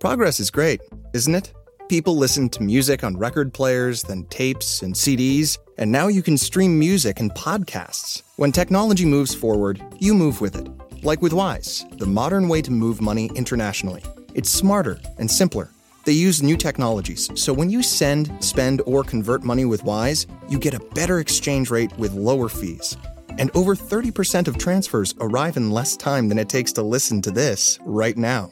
Progress 0.00 0.40
is 0.40 0.50
great, 0.50 0.80
isn't 1.12 1.34
it? 1.34 1.52
People 1.86 2.16
listen 2.16 2.48
to 2.48 2.62
music 2.62 3.04
on 3.04 3.18
record 3.18 3.52
players, 3.52 4.02
then 4.02 4.24
tapes 4.30 4.80
and 4.80 4.94
CDs, 4.94 5.58
and 5.76 5.92
now 5.92 6.08
you 6.08 6.22
can 6.22 6.38
stream 6.38 6.78
music 6.78 7.20
and 7.20 7.30
podcasts. 7.32 8.22
When 8.36 8.52
technology 8.52 9.04
moves 9.04 9.34
forward, 9.34 9.82
you 9.98 10.14
move 10.14 10.40
with 10.40 10.56
it. 10.56 10.66
Like 11.04 11.20
with 11.20 11.34
Wise, 11.34 11.84
the 11.98 12.06
modern 12.06 12.48
way 12.48 12.62
to 12.62 12.72
move 12.72 13.02
money 13.02 13.30
internationally. 13.34 14.02
It's 14.34 14.50
smarter 14.50 14.98
and 15.18 15.30
simpler. 15.30 15.68
They 16.06 16.12
use 16.12 16.42
new 16.42 16.56
technologies, 16.56 17.28
so 17.34 17.52
when 17.52 17.68
you 17.68 17.82
send, 17.82 18.32
spend, 18.42 18.80
or 18.86 19.04
convert 19.04 19.44
money 19.44 19.66
with 19.66 19.84
Wise, 19.84 20.26
you 20.48 20.58
get 20.58 20.72
a 20.72 20.80
better 20.94 21.18
exchange 21.18 21.70
rate 21.70 21.96
with 21.98 22.14
lower 22.14 22.48
fees. 22.48 22.96
And 23.38 23.50
over 23.54 23.74
30% 23.74 24.48
of 24.48 24.58
transfers 24.58 25.14
arrive 25.20 25.56
in 25.56 25.70
less 25.70 25.96
time 25.96 26.28
than 26.28 26.38
it 26.38 26.48
takes 26.48 26.72
to 26.74 26.82
listen 26.82 27.22
to 27.22 27.30
this 27.30 27.78
right 27.84 28.16
now. 28.16 28.50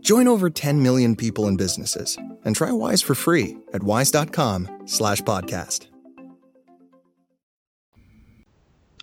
Join 0.00 0.28
over 0.28 0.50
10 0.50 0.82
million 0.82 1.16
people 1.16 1.46
and 1.46 1.56
businesses 1.56 2.18
and 2.44 2.54
try 2.54 2.70
Wise 2.72 3.02
for 3.02 3.14
free 3.14 3.56
at 3.72 3.82
wise.com/slash 3.82 5.22
podcast. 5.22 5.86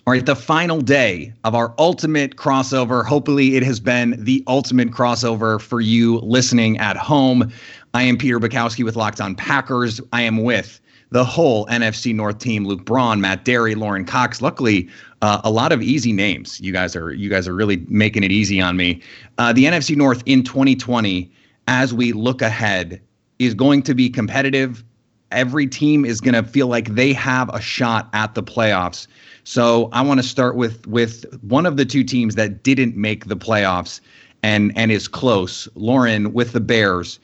All 0.07 0.13
right, 0.13 0.25
the 0.25 0.35
final 0.35 0.81
day 0.81 1.31
of 1.43 1.53
our 1.53 1.75
ultimate 1.77 2.35
crossover. 2.35 3.05
Hopefully, 3.05 3.55
it 3.55 3.61
has 3.61 3.79
been 3.79 4.15
the 4.17 4.43
ultimate 4.47 4.89
crossover 4.89 5.61
for 5.61 5.79
you 5.79 6.17
listening 6.19 6.79
at 6.79 6.97
home. 6.97 7.51
I 7.93 8.01
am 8.03 8.17
Peter 8.17 8.39
Bukowski 8.39 8.83
with 8.83 8.95
Locked 8.95 9.21
On 9.21 9.35
Packers. 9.35 10.01
I 10.11 10.23
am 10.23 10.43
with 10.43 10.81
the 11.11 11.23
whole 11.23 11.65
NFC 11.67 12.15
North 12.15 12.39
team: 12.39 12.65
Luke 12.65 12.85
Braun, 12.85 13.21
Matt 13.21 13.45
Dery, 13.45 13.75
Lauren 13.75 14.05
Cox. 14.05 14.41
Luckily, 14.41 14.89
uh, 15.21 15.41
a 15.43 15.51
lot 15.51 15.71
of 15.71 15.81
easy 15.81 16.11
names. 16.11 16.59
You 16.59 16.73
guys 16.73 16.95
are 16.95 17.13
you 17.13 17.29
guys 17.29 17.47
are 17.47 17.53
really 17.53 17.85
making 17.87 18.23
it 18.23 18.31
easy 18.31 18.59
on 18.59 18.77
me. 18.77 19.01
Uh, 19.37 19.53
the 19.53 19.65
NFC 19.65 19.95
North 19.95 20.23
in 20.25 20.43
2020, 20.43 21.31
as 21.67 21.93
we 21.93 22.13
look 22.13 22.41
ahead, 22.41 23.01
is 23.39 23.53
going 23.53 23.83
to 23.83 23.93
be 23.93 24.09
competitive. 24.09 24.83
Every 25.31 25.67
team 25.67 26.03
is 26.03 26.19
going 26.19 26.33
to 26.33 26.43
feel 26.43 26.67
like 26.67 26.89
they 26.89 27.13
have 27.13 27.49
a 27.53 27.61
shot 27.61 28.09
at 28.13 28.35
the 28.35 28.43
playoffs. 28.43 29.07
So 29.43 29.89
I 29.93 30.01
want 30.01 30.19
to 30.19 30.27
start 30.27 30.55
with 30.55 30.85
with 30.87 31.25
one 31.41 31.65
of 31.65 31.77
the 31.77 31.85
two 31.85 32.03
teams 32.03 32.35
that 32.35 32.63
didn't 32.63 32.95
make 32.95 33.25
the 33.25 33.37
playoffs 33.37 34.01
and 34.43 34.71
and 34.75 34.91
is 34.91 35.07
close. 35.07 35.67
Lauren 35.75 36.33
with 36.33 36.53
the 36.53 36.59
Bears. 36.59 37.19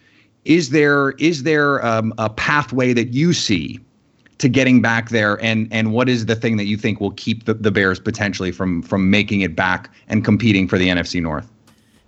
Is 0.48 0.70
there 0.70 1.12
is 1.12 1.44
there 1.44 1.86
um, 1.86 2.14
a 2.18 2.30
pathway 2.30 2.94
that 2.94 3.10
you 3.10 3.34
see 3.34 3.82
to 4.38 4.48
getting 4.48 4.82
back 4.82 5.10
there 5.10 5.44
and 5.44 5.68
and 5.72 5.92
what 5.92 6.08
is 6.08 6.26
the 6.26 6.38
thing 6.38 6.56
that 6.56 6.66
you 6.66 6.78
think 6.78 7.02
will 7.02 7.12
keep 7.12 7.44
the, 7.44 7.54
the 7.54 7.70
Bears 7.70 8.00
potentially 8.00 8.54
from 8.54 8.82
from 8.82 9.10
making 9.10 9.42
it 9.42 9.58
back 9.58 9.92
and 10.08 10.24
competing 10.24 10.66
for 10.66 10.78
the 10.78 10.88
NFC 10.88 11.22
North? 11.22 11.52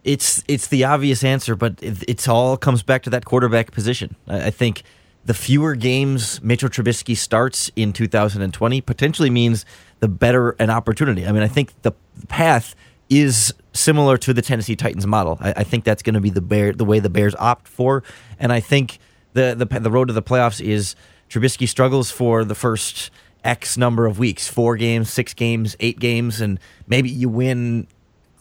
It's 0.06 0.42
it's 0.48 0.68
the 0.68 0.86
obvious 0.86 1.22
answer, 1.22 1.54
but 1.58 1.84
it, 1.84 2.02
it's 2.08 2.30
all 2.30 2.56
comes 2.56 2.82
back 2.82 3.04
to 3.04 3.10
that 3.10 3.26
quarterback 3.26 3.72
position. 3.72 4.16
I, 4.26 4.46
I 4.46 4.52
think 4.52 4.84
the 5.26 5.34
fewer 5.34 5.76
games 5.76 6.42
Mitchell 6.42 6.70
Trubisky 6.70 7.18
starts 7.18 7.70
in 7.76 7.92
2020 7.92 8.80
potentially 8.80 9.30
means 9.30 9.66
the 10.00 10.08
better 10.08 10.52
an 10.60 10.70
opportunity. 10.70 11.28
I 11.28 11.34
mean, 11.34 11.44
I 11.44 11.50
think 11.50 11.74
the 11.82 11.92
path 12.30 12.74
is 13.10 13.54
similar 13.74 14.18
to 14.18 14.34
the 14.34 14.42
Tennessee 14.42 14.76
Titans 14.76 15.08
model. 15.08 15.38
I, 15.42 15.54
I 15.58 15.64
think 15.64 15.84
that's 15.84 16.04
going 16.04 16.16
to 16.16 16.22
be 16.22 16.30
the 16.30 16.42
bear 16.42 16.72
the 16.74 16.86
way 16.86 17.00
the 17.00 17.10
Bears 17.10 17.36
opt 17.36 17.68
for, 17.68 18.04
and 18.40 18.54
I 18.54 18.60
think 18.60 19.00
the 19.34 19.56
the 19.56 19.80
the 19.80 19.92
road 19.92 20.08
to 20.10 20.14
the 20.14 20.24
playoffs 20.24 20.62
is 20.62 20.96
Trubisky 21.30 21.68
struggles 21.68 22.12
for 22.12 22.44
the 22.44 22.56
first 22.56 23.12
X 23.44 23.78
number 23.78 24.06
of 24.06 24.20
weeks, 24.20 24.48
four 24.48 24.76
games, 24.78 25.10
six 25.10 25.34
games, 25.34 25.76
eight 25.80 26.00
games, 26.00 26.42
and 26.42 26.60
maybe 26.88 27.10
you 27.10 27.30
win 27.30 27.88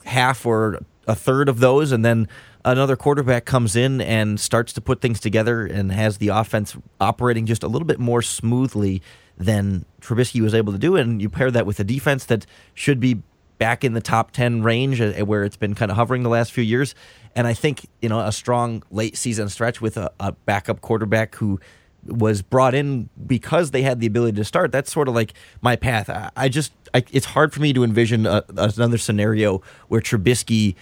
half 0.04 0.44
or 0.44 0.80
a 1.06 1.14
third 1.14 1.48
of 1.48 1.60
those, 1.60 1.92
and 1.92 2.04
then 2.04 2.28
another 2.64 2.96
quarterback 2.96 3.44
comes 3.44 3.76
in 3.76 4.00
and 4.00 4.38
starts 4.38 4.72
to 4.74 4.80
put 4.80 5.00
things 5.00 5.20
together 5.20 5.64
and 5.64 5.92
has 5.92 6.18
the 6.18 6.28
offense 6.28 6.76
operating 7.00 7.46
just 7.46 7.62
a 7.62 7.68
little 7.68 7.86
bit 7.86 7.98
more 7.98 8.20
smoothly 8.20 9.00
than 9.36 9.84
Trubisky 10.00 10.40
was 10.40 10.54
able 10.54 10.72
to 10.72 10.78
do. 10.78 10.96
And 10.96 11.22
you 11.22 11.30
pair 11.30 11.50
that 11.50 11.64
with 11.64 11.78
a 11.80 11.84
defense 11.84 12.24
that 12.26 12.44
should 12.74 13.00
be 13.00 13.22
back 13.58 13.84
in 13.84 13.92
the 13.92 14.00
top 14.00 14.30
10 14.30 14.62
range 14.62 15.00
uh, 15.00 15.12
where 15.24 15.44
it's 15.44 15.56
been 15.56 15.74
kind 15.74 15.90
of 15.90 15.96
hovering 15.96 16.22
the 16.22 16.28
last 16.28 16.52
few 16.52 16.64
years. 16.64 16.94
And 17.34 17.46
I 17.46 17.54
think, 17.54 17.86
you 18.00 18.08
know, 18.08 18.20
a 18.20 18.32
strong 18.32 18.82
late 18.90 19.16
season 19.16 19.48
stretch 19.48 19.80
with 19.80 19.96
a, 19.96 20.10
a 20.20 20.32
backup 20.32 20.80
quarterback 20.80 21.34
who 21.36 21.60
was 22.04 22.42
brought 22.42 22.74
in 22.74 23.08
because 23.26 23.72
they 23.72 23.82
had 23.82 24.00
the 24.00 24.06
ability 24.06 24.36
to 24.36 24.44
start. 24.44 24.72
That's 24.72 24.90
sort 24.90 25.08
of 25.08 25.14
like 25.14 25.34
my 25.60 25.76
path. 25.76 26.08
I, 26.08 26.30
I 26.36 26.48
just, 26.48 26.72
I, 26.94 27.04
it's 27.12 27.26
hard 27.26 27.52
for 27.52 27.60
me 27.60 27.72
to 27.72 27.84
envision 27.84 28.26
a, 28.26 28.44
another 28.56 28.98
scenario 28.98 29.62
where 29.88 30.00
Trubisky 30.00 30.74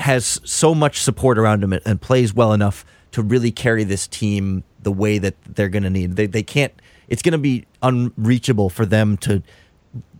has 0.00 0.40
so 0.44 0.74
much 0.74 1.00
support 1.00 1.38
around 1.38 1.62
him 1.62 1.72
and, 1.72 1.82
and 1.86 2.00
plays 2.00 2.34
well 2.34 2.52
enough 2.52 2.84
to 3.12 3.22
really 3.22 3.52
carry 3.52 3.84
this 3.84 4.08
team 4.08 4.64
the 4.82 4.90
way 4.90 5.18
that 5.18 5.36
they're 5.44 5.68
going 5.68 5.84
to 5.84 5.90
need. 5.90 6.16
They, 6.16 6.26
they 6.26 6.42
can't, 6.42 6.72
it's 7.08 7.22
going 7.22 7.32
to 7.32 7.38
be 7.38 7.64
unreachable 7.82 8.70
for 8.70 8.84
them 8.84 9.16
to 9.18 9.42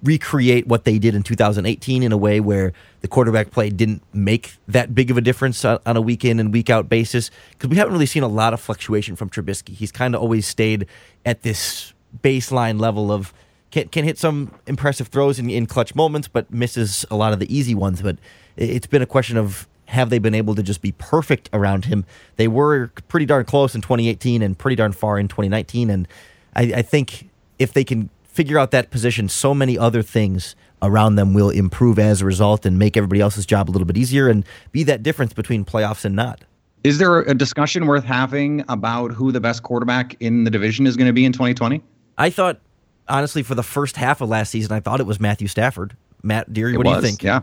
recreate 0.04 0.66
what 0.66 0.84
they 0.84 0.98
did 0.98 1.14
in 1.14 1.22
2018 1.22 2.02
in 2.02 2.12
a 2.12 2.16
way 2.16 2.38
where 2.38 2.72
the 3.00 3.08
quarterback 3.08 3.50
play 3.50 3.70
didn't 3.70 4.02
make 4.12 4.54
that 4.68 4.94
big 4.94 5.10
of 5.10 5.16
a 5.16 5.20
difference 5.20 5.64
on, 5.64 5.80
a 5.86 6.00
week 6.00 6.24
in 6.24 6.38
and 6.38 6.52
week 6.52 6.70
out 6.70 6.88
basis 6.88 7.30
because 7.52 7.70
we 7.70 7.76
haven't 7.76 7.92
really 7.92 8.06
seen 8.06 8.22
a 8.22 8.28
lot 8.28 8.52
of 8.52 8.60
fluctuation 8.60 9.16
from 9.16 9.30
Trubisky. 9.30 9.70
He's 9.70 9.90
kind 9.90 10.14
of 10.14 10.20
always 10.20 10.46
stayed 10.46 10.86
at 11.24 11.42
this 11.42 11.94
baseline 12.22 12.78
level 12.78 13.10
of 13.10 13.32
can, 13.70 13.88
can 13.88 14.04
hit 14.04 14.18
some 14.18 14.52
impressive 14.66 15.08
throws 15.08 15.38
in, 15.38 15.50
in 15.50 15.66
clutch 15.66 15.94
moments, 15.94 16.28
but 16.28 16.50
misses 16.50 17.04
a 17.10 17.16
lot 17.16 17.32
of 17.32 17.40
the 17.40 17.56
easy 17.56 17.74
ones. 17.74 18.02
But 18.02 18.18
it's 18.56 18.86
been 18.86 19.02
a 19.02 19.06
question 19.06 19.36
of 19.36 19.66
have 19.86 20.10
they 20.10 20.18
been 20.18 20.34
able 20.34 20.54
to 20.54 20.62
just 20.62 20.80
be 20.80 20.92
perfect 20.92 21.48
around 21.52 21.86
him? 21.86 22.04
They 22.36 22.46
were 22.46 22.92
pretty 23.08 23.26
darn 23.26 23.44
close 23.44 23.74
in 23.74 23.80
2018 23.80 24.42
and 24.42 24.56
pretty 24.56 24.76
darn 24.76 24.92
far 24.92 25.18
in 25.18 25.28
2019. 25.28 25.90
And 25.90 26.08
I, 26.54 26.62
I 26.76 26.82
think 26.82 27.30
if 27.58 27.72
they 27.72 27.84
can 27.84 28.10
figure 28.34 28.58
out 28.58 28.72
that 28.72 28.90
position, 28.90 29.28
so 29.28 29.54
many 29.54 29.78
other 29.78 30.02
things 30.02 30.56
around 30.82 31.14
them 31.14 31.32
will 31.34 31.50
improve 31.50 31.98
as 31.98 32.20
a 32.20 32.24
result 32.24 32.66
and 32.66 32.78
make 32.78 32.96
everybody 32.96 33.20
else's 33.20 33.46
job 33.46 33.70
a 33.70 33.72
little 33.72 33.86
bit 33.86 33.96
easier 33.96 34.28
and 34.28 34.44
be 34.72 34.82
that 34.82 35.02
difference 35.02 35.32
between 35.32 35.64
playoffs 35.64 36.04
and 36.04 36.16
not. 36.16 36.42
Is 36.82 36.98
there 36.98 37.20
a 37.20 37.32
discussion 37.32 37.86
worth 37.86 38.04
having 38.04 38.64
about 38.68 39.12
who 39.12 39.32
the 39.32 39.40
best 39.40 39.62
quarterback 39.62 40.16
in 40.20 40.44
the 40.44 40.50
division 40.50 40.86
is 40.86 40.96
going 40.96 41.06
to 41.06 41.12
be 41.12 41.24
in 41.24 41.32
2020? 41.32 41.80
I 42.18 42.28
thought, 42.28 42.60
honestly, 43.08 43.42
for 43.42 43.54
the 43.54 43.62
first 43.62 43.96
half 43.96 44.20
of 44.20 44.28
last 44.28 44.50
season, 44.50 44.72
I 44.72 44.80
thought 44.80 45.00
it 45.00 45.06
was 45.06 45.20
Matthew 45.20 45.48
Stafford. 45.48 45.96
Matt 46.22 46.52
Dery, 46.52 46.76
what 46.76 46.86
was, 46.86 46.96
do 46.96 47.00
you 47.00 47.06
think? 47.06 47.22
Yeah. 47.22 47.40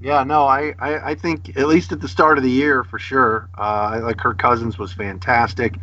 Yeah, 0.00 0.22
no, 0.22 0.44
I, 0.44 0.72
I, 0.78 1.10
I, 1.10 1.14
think 1.14 1.58
at 1.58 1.66
least 1.66 1.92
at 1.92 2.00
the 2.00 2.08
start 2.08 2.38
of 2.38 2.44
the 2.44 2.50
year 2.50 2.84
for 2.84 2.98
sure. 2.98 3.50
Uh, 3.58 4.00
like 4.02 4.16
Kirk 4.16 4.38
Cousins 4.38 4.78
was 4.78 4.92
fantastic. 4.92 5.74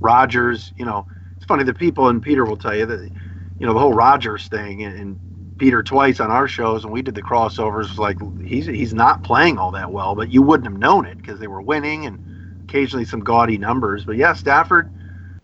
Rodgers, 0.00 0.72
you 0.76 0.84
know, 0.84 1.06
it's 1.06 1.19
funny. 1.50 1.64
The 1.64 1.74
people 1.74 2.08
and 2.08 2.22
Peter 2.22 2.44
will 2.44 2.56
tell 2.56 2.76
you 2.76 2.86
that 2.86 3.10
you 3.58 3.66
know, 3.66 3.74
the 3.74 3.80
whole 3.80 3.92
Rodgers 3.92 4.46
thing 4.46 4.84
and, 4.84 4.96
and 4.96 5.20
Peter 5.58 5.82
twice 5.82 6.20
on 6.20 6.30
our 6.30 6.46
shows 6.46 6.84
and 6.84 6.92
we 6.92 7.02
did 7.02 7.16
the 7.16 7.22
crossovers 7.22 7.88
was 7.88 7.98
like 7.98 8.18
he's 8.44 8.66
he's 8.66 8.94
not 8.94 9.24
playing 9.24 9.58
all 9.58 9.72
that 9.72 9.90
well, 9.90 10.14
but 10.14 10.30
you 10.30 10.42
wouldn't 10.42 10.70
have 10.70 10.78
known 10.78 11.06
it 11.06 11.16
because 11.16 11.40
they 11.40 11.48
were 11.48 11.60
winning 11.60 12.06
and 12.06 12.20
occasionally 12.68 13.04
some 13.04 13.18
gaudy 13.18 13.58
numbers. 13.58 14.04
But 14.04 14.16
yeah, 14.16 14.32
Stafford, 14.32 14.88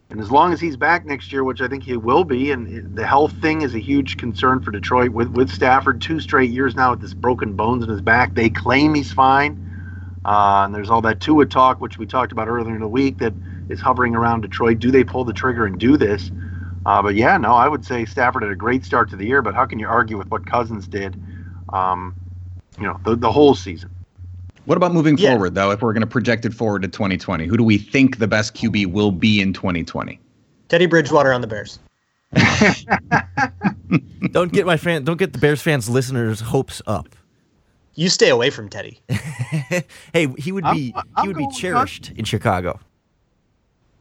and 0.08 0.20
as 0.20 0.30
long 0.30 0.52
as 0.52 0.60
he's 0.60 0.76
back 0.76 1.04
next 1.04 1.32
year, 1.32 1.42
which 1.42 1.60
I 1.60 1.66
think 1.66 1.82
he 1.82 1.96
will 1.96 2.22
be, 2.22 2.52
and 2.52 2.96
the 2.96 3.04
health 3.04 3.32
thing 3.42 3.62
is 3.62 3.74
a 3.74 3.80
huge 3.80 4.16
concern 4.16 4.60
for 4.60 4.70
Detroit 4.70 5.10
with 5.10 5.28
with 5.30 5.50
Stafford. 5.50 6.00
Two 6.00 6.20
straight 6.20 6.52
years 6.52 6.76
now 6.76 6.92
with 6.92 7.00
this 7.00 7.14
broken 7.14 7.54
bones 7.54 7.82
in 7.82 7.90
his 7.90 8.00
back. 8.00 8.36
They 8.36 8.48
claim 8.48 8.94
he's 8.94 9.12
fine, 9.12 9.58
uh, 10.24 10.62
and 10.64 10.72
there's 10.72 10.88
all 10.88 11.02
that 11.02 11.18
Tua 11.20 11.46
talk, 11.46 11.80
which 11.80 11.98
we 11.98 12.06
talked 12.06 12.30
about 12.30 12.46
earlier 12.46 12.76
in 12.76 12.80
the 12.80 12.88
week, 12.88 13.18
that 13.18 13.34
is 13.68 13.80
hovering 13.80 14.14
around 14.14 14.42
Detroit. 14.42 14.78
Do 14.78 14.90
they 14.90 15.04
pull 15.04 15.24
the 15.24 15.32
trigger 15.32 15.66
and 15.66 15.78
do 15.78 15.96
this? 15.96 16.30
Uh, 16.84 17.02
but 17.02 17.16
yeah, 17.16 17.36
no, 17.36 17.52
I 17.52 17.68
would 17.68 17.84
say 17.84 18.04
Stafford 18.04 18.42
had 18.42 18.52
a 18.52 18.56
great 18.56 18.84
start 18.84 19.10
to 19.10 19.16
the 19.16 19.26
year. 19.26 19.42
But 19.42 19.54
how 19.54 19.66
can 19.66 19.78
you 19.78 19.88
argue 19.88 20.16
with 20.16 20.30
what 20.30 20.46
Cousins 20.46 20.86
did? 20.86 21.20
Um, 21.72 22.14
you 22.78 22.84
know, 22.84 22.98
the, 23.04 23.16
the 23.16 23.32
whole 23.32 23.54
season. 23.54 23.90
What 24.66 24.76
about 24.76 24.92
moving 24.92 25.16
yeah. 25.16 25.30
forward, 25.30 25.54
though? 25.54 25.70
If 25.70 25.82
we're 25.82 25.92
going 25.92 26.02
to 26.02 26.08
project 26.08 26.44
it 26.44 26.52
forward 26.52 26.82
to 26.82 26.88
2020, 26.88 27.46
who 27.46 27.56
do 27.56 27.62
we 27.62 27.78
think 27.78 28.18
the 28.18 28.26
best 28.26 28.54
QB 28.54 28.92
will 28.92 29.12
be 29.12 29.40
in 29.40 29.52
2020? 29.52 30.20
Teddy 30.68 30.86
Bridgewater 30.86 31.32
on 31.32 31.40
the 31.40 31.46
Bears. 31.46 31.78
don't 34.32 34.52
get 34.52 34.66
my 34.66 34.76
fan. 34.76 35.04
Don't 35.04 35.18
get 35.18 35.32
the 35.32 35.38
Bears 35.38 35.62
fans 35.62 35.88
listeners' 35.88 36.40
hopes 36.40 36.82
up. 36.86 37.08
You 37.94 38.10
stay 38.10 38.28
away 38.28 38.50
from 38.50 38.68
Teddy. 38.68 39.00
hey, 39.08 40.34
he 40.36 40.52
would 40.52 40.64
be 40.64 40.92
I'm, 40.94 41.04
I'm 41.14 41.22
he 41.22 41.28
would 41.28 41.38
be 41.38 41.48
cherished 41.56 42.10
in 42.16 42.24
Chicago. 42.24 42.80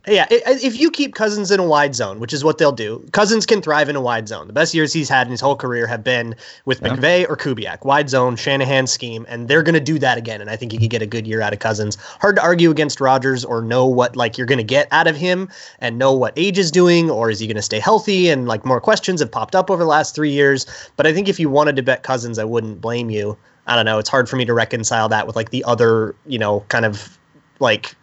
Yeah, 0.07 0.27
if 0.29 0.79
you 0.79 0.91
keep 0.91 1.15
Cousins 1.15 1.49
in 1.49 1.59
a 1.59 1.65
wide 1.65 1.95
zone, 1.95 2.19
which 2.19 2.31
is 2.31 2.43
what 2.43 2.59
they'll 2.59 2.71
do, 2.71 3.03
Cousins 3.11 3.45
can 3.45 3.61
thrive 3.61 3.89
in 3.89 3.95
a 3.95 4.01
wide 4.01 4.27
zone. 4.27 4.45
The 4.45 4.53
best 4.53 4.73
years 4.73 4.93
he's 4.93 5.09
had 5.09 5.25
in 5.25 5.31
his 5.31 5.41
whole 5.41 5.55
career 5.55 5.87
have 5.87 6.03
been 6.03 6.35
with 6.65 6.81
yeah. 6.81 6.89
McVay 6.89 7.29
or 7.29 7.35
Kubiak, 7.35 7.83
wide 7.85 8.09
zone, 8.09 8.35
Shanahan 8.35 8.85
scheme, 8.85 9.25
and 9.27 9.47
they're 9.47 9.63
going 9.63 9.73
to 9.73 9.79
do 9.79 9.97
that 9.99 10.17
again. 10.17 10.41
And 10.41 10.49
I 10.49 10.55
think 10.55 10.73
you 10.73 10.79
could 10.79 10.91
get 10.91 11.01
a 11.01 11.07
good 11.07 11.25
year 11.25 11.41
out 11.41 11.53
of 11.53 11.59
Cousins. 11.59 11.95
Hard 12.21 12.35
to 12.35 12.43
argue 12.43 12.69
against 12.69 13.01
Rodgers 13.01 13.43
or 13.43 13.61
know 13.61 13.87
what 13.87 14.15
like 14.15 14.37
you're 14.37 14.47
going 14.47 14.59
to 14.59 14.63
get 14.63 14.87
out 14.91 15.07
of 15.07 15.15
him 15.15 15.49
and 15.79 15.97
know 15.97 16.13
what 16.13 16.33
age 16.35 16.59
is 16.59 16.69
doing, 16.69 17.09
or 17.09 17.31
is 17.31 17.39
he 17.39 17.47
going 17.47 17.55
to 17.55 17.63
stay 17.63 17.79
healthy? 17.79 18.29
And 18.29 18.47
like 18.47 18.63
more 18.63 18.79
questions 18.81 19.21
have 19.21 19.31
popped 19.31 19.55
up 19.55 19.71
over 19.71 19.83
the 19.83 19.89
last 19.89 20.13
three 20.13 20.31
years. 20.31 20.67
But 20.97 21.07
I 21.07 21.13
think 21.13 21.27
if 21.27 21.39
you 21.39 21.49
wanted 21.49 21.75
to 21.77 21.83
bet 21.83 22.03
Cousins, 22.03 22.37
I 22.37 22.43
wouldn't 22.43 22.79
blame 22.79 23.09
you. 23.09 23.37
I 23.67 23.75
don't 23.75 23.85
know. 23.85 23.97
It's 23.97 24.09
hard 24.09 24.29
for 24.29 24.35
me 24.35 24.45
to 24.45 24.53
reconcile 24.53 25.09
that 25.09 25.25
with 25.25 25.35
like 25.35 25.49
the 25.49 25.63
other, 25.63 26.15
you 26.27 26.37
know, 26.37 26.59
kind 26.69 26.85
of 26.85 27.17
like 27.59 27.95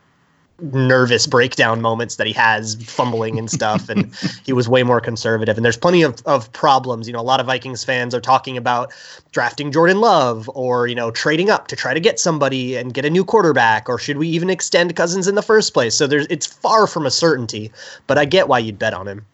nervous 0.61 1.26
breakdown 1.26 1.80
moments 1.80 2.16
that 2.16 2.26
he 2.26 2.32
has 2.32 2.76
fumbling 2.85 3.38
and 3.38 3.50
stuff 3.50 3.88
and 3.88 4.14
he 4.44 4.52
was 4.52 4.68
way 4.68 4.82
more 4.82 5.00
conservative. 5.00 5.56
And 5.56 5.64
there's 5.64 5.76
plenty 5.76 6.02
of, 6.02 6.23
of 6.26 6.52
problems. 6.52 7.06
You 7.06 7.12
know 7.12 7.21
a 7.21 7.23
lot 7.23 7.40
of 7.40 7.47
vikings 7.47 7.85
fans 7.85 8.14
are 8.14 8.21
talking 8.21 8.56
about 8.56 8.92
drafting 9.32 9.73
jordan 9.73 10.00
love 10.00 10.50
or 10.54 10.87
you 10.87 10.94
know 10.94 11.11
trading 11.11 11.50
up 11.50 11.68
to 11.68 11.76
try 11.76 11.94
to 11.94 12.00
get 12.00 12.21
somebody 12.21 12.76
and 12.76 12.94
get 12.94 13.04
a 13.04 13.11
new 13.11 13.25
quarterback 13.25 13.88
or 13.88 13.99
should 13.99 14.18
we 14.18 14.28
even 14.28 14.50
extend 14.50 14.94
cousins 14.94 15.26
in 15.26 15.35
the 15.35 15.42
first 15.42 15.75
place? 15.75 15.94
So 15.94 16.06
there's 16.06 16.26
it's 16.28 16.47
far 16.47 16.87
from 16.87 17.06
a 17.06 17.11
certainty 17.11 17.73
but 18.06 18.18
i 18.18 18.25
get 18.25 18.49
why 18.49 18.59
you'd 18.59 18.78
bet 18.78 18.94
on 18.94 19.09
him. 19.09 19.25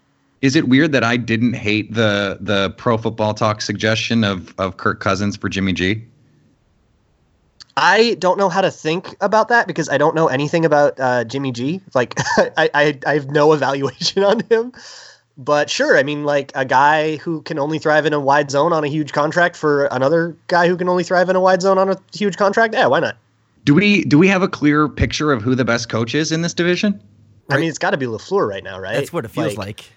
Is 0.41 0.55
it 0.55 0.69
weird 0.69 0.93
that 0.93 1.05
i 1.05 1.17
didn't 1.17 1.55
hate 1.55 1.93
the 1.93 2.39
the 2.41 2.71
pro 2.71 2.97
football 2.97 3.35
talk 3.35 3.61
suggestion 3.61 4.25
of 4.25 4.55
of 4.59 4.77
kirk 4.77 5.01
cousins 5.01 5.37
for 5.37 5.49
jimmy 5.49 5.73
g 5.73 6.05
I 7.81 8.15
don't 8.15 8.39
know 8.39 8.49
how 8.49 8.61
to 8.61 8.71
think 8.71 9.17
about 9.21 9.49
that 9.49 9.67
because 9.67 9.89
I 9.89 9.99
don't 9.99 10.15
know 10.15 10.29
anything 10.29 10.65
about 10.65 10.99
uh, 10.99 11.25
Jimmy 11.25 11.53
G. 11.53 11.81
Like 11.95 12.15
I, 12.37 12.71
I, 12.75 12.99
I 13.07 13.15
have 13.15 13.31
no 13.31 13.53
evaluation 13.55 14.25
on 14.25 14.41
him. 14.41 14.73
But 15.37 15.71
sure, 15.71 15.97
I 15.97 16.03
mean, 16.03 16.25
like 16.25 16.51
a 16.57 16.65
guy 16.65 17.17
who 17.17 17.43
can 17.43 17.61
only 17.61 17.79
thrive 17.79 18.07
in 18.07 18.13
a 18.13 18.19
wide 18.19 18.51
zone 18.51 18.73
on 18.73 18.83
a 18.83 18.89
huge 18.89 19.13
contract 19.13 19.57
for 19.57 19.85
another 19.87 20.37
guy 20.49 20.67
who 20.67 20.77
can 20.77 20.89
only 20.89 21.05
thrive 21.05 21.29
in 21.29 21.37
a 21.37 21.41
wide 21.41 21.63
zone 21.63 21.79
on 21.79 21.89
a 21.89 21.97
huge 22.13 22.37
contract. 22.37 22.75
Yeah, 22.75 22.87
why 22.87 22.99
not? 22.99 23.17
Do 23.65 23.75
we 23.75 24.03
do 24.05 24.19
we 24.19 24.27
have 24.29 24.43
a 24.43 24.49
clear 24.49 24.89
picture 24.89 25.31
of 25.31 25.43
who 25.43 25.55
the 25.55 25.65
best 25.65 25.89
coach 25.89 26.15
is 26.15 26.33
in 26.33 26.43
this 26.43 26.55
division? 26.55 27.01
I 27.51 27.59
mean, 27.59 27.69
it's 27.69 27.79
got 27.79 27.91
to 27.91 27.97
be 27.97 28.07
Lafleur 28.07 28.49
right 28.49 28.65
now, 28.65 28.81
right? 28.81 28.95
That's 28.95 29.13
what 29.13 29.25
it 29.25 29.29
feels 29.29 29.57
like. 29.57 29.59
like. 29.59 29.93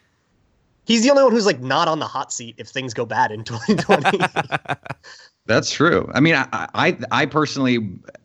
He's 0.86 1.04
the 1.04 1.10
only 1.10 1.24
one 1.24 1.32
who's 1.32 1.46
like 1.46 1.60
not 1.60 1.88
on 1.88 2.00
the 2.00 2.08
hot 2.08 2.32
seat 2.32 2.56
if 2.58 2.68
things 2.68 2.94
go 2.94 3.06
bad 3.06 3.32
in 3.32 3.44
2020. 3.44 4.20
That's 5.52 5.70
true. 5.70 6.10
I 6.14 6.22
mean, 6.22 6.36
I 6.36 6.48
I, 6.74 6.98
I 7.12 7.26
personally 7.26 7.76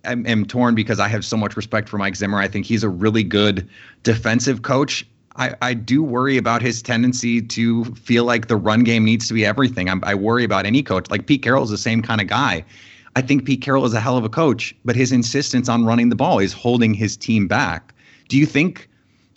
am, 0.04 0.24
am, 0.26 0.46
torn 0.46 0.76
because 0.76 1.00
I 1.00 1.08
have 1.08 1.24
so 1.24 1.36
much 1.36 1.56
respect 1.56 1.88
for 1.88 1.98
Mike 1.98 2.14
Zimmer. 2.14 2.38
I 2.38 2.46
think 2.46 2.66
he's 2.66 2.84
a 2.84 2.88
really 2.88 3.24
good 3.24 3.68
defensive 4.04 4.62
coach. 4.62 5.04
I, 5.34 5.56
I 5.60 5.74
do 5.74 6.04
worry 6.04 6.36
about 6.36 6.62
his 6.62 6.80
tendency 6.80 7.42
to 7.42 7.84
feel 7.96 8.22
like 8.22 8.46
the 8.46 8.54
run 8.56 8.84
game 8.84 9.04
needs 9.04 9.26
to 9.26 9.34
be 9.34 9.44
everything. 9.44 9.90
I'm, 9.90 10.04
I 10.04 10.14
worry 10.14 10.44
about 10.44 10.66
any 10.66 10.84
coach. 10.84 11.10
Like 11.10 11.26
Pete 11.26 11.42
Carroll 11.42 11.64
is 11.64 11.70
the 11.70 11.76
same 11.76 12.00
kind 12.00 12.20
of 12.20 12.28
guy. 12.28 12.64
I 13.16 13.22
think 13.22 13.44
Pete 13.44 13.60
Carroll 13.60 13.84
is 13.84 13.92
a 13.92 14.00
hell 14.00 14.16
of 14.16 14.24
a 14.24 14.28
coach, 14.28 14.72
but 14.84 14.94
his 14.94 15.10
insistence 15.10 15.68
on 15.68 15.84
running 15.84 16.10
the 16.10 16.16
ball 16.16 16.38
is 16.38 16.52
holding 16.52 16.94
his 16.94 17.16
team 17.16 17.48
back. 17.48 17.92
Do 18.28 18.38
you 18.38 18.46
think 18.46 18.88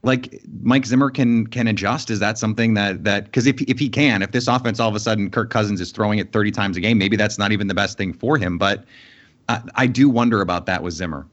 like 0.04 0.42
Mike 0.62 0.86
Zimmer 0.86 1.10
can 1.10 1.48
can 1.48 1.68
adjust? 1.68 2.10
Is 2.10 2.20
that 2.20 2.38
something 2.38 2.74
that 2.76 3.04
that 3.04 3.26
because 3.26 3.48
if 3.48 3.62
if 3.64 3.80
he 3.80 3.90
can, 3.90 4.22
if 4.22 4.32
this 4.32 4.48
offense 4.48 4.80
all 4.80 4.90
of 4.90 4.96
a 4.96 5.00
sudden 5.00 5.30
Kirk 5.30 5.50
Cousins 5.50 5.82
is 5.82 5.92
throwing 5.92 6.20
it 6.20 6.32
30 6.32 6.52
times 6.52 6.78
a 6.78 6.82
game, 6.82 6.98
maybe 6.98 7.18
that's 7.18 7.38
not 7.38 7.52
even 7.52 7.68
the 7.68 7.74
best 7.74 7.98
thing 7.98 8.14
for 8.14 8.38
him. 8.38 8.58
But 8.58 8.86
I, 9.50 9.62
I 9.76 9.88
do 9.88 10.10
wonder 10.10 10.42
about 10.42 10.66
that 10.68 10.84
with 10.84 10.94
Zimmer. 10.94 11.28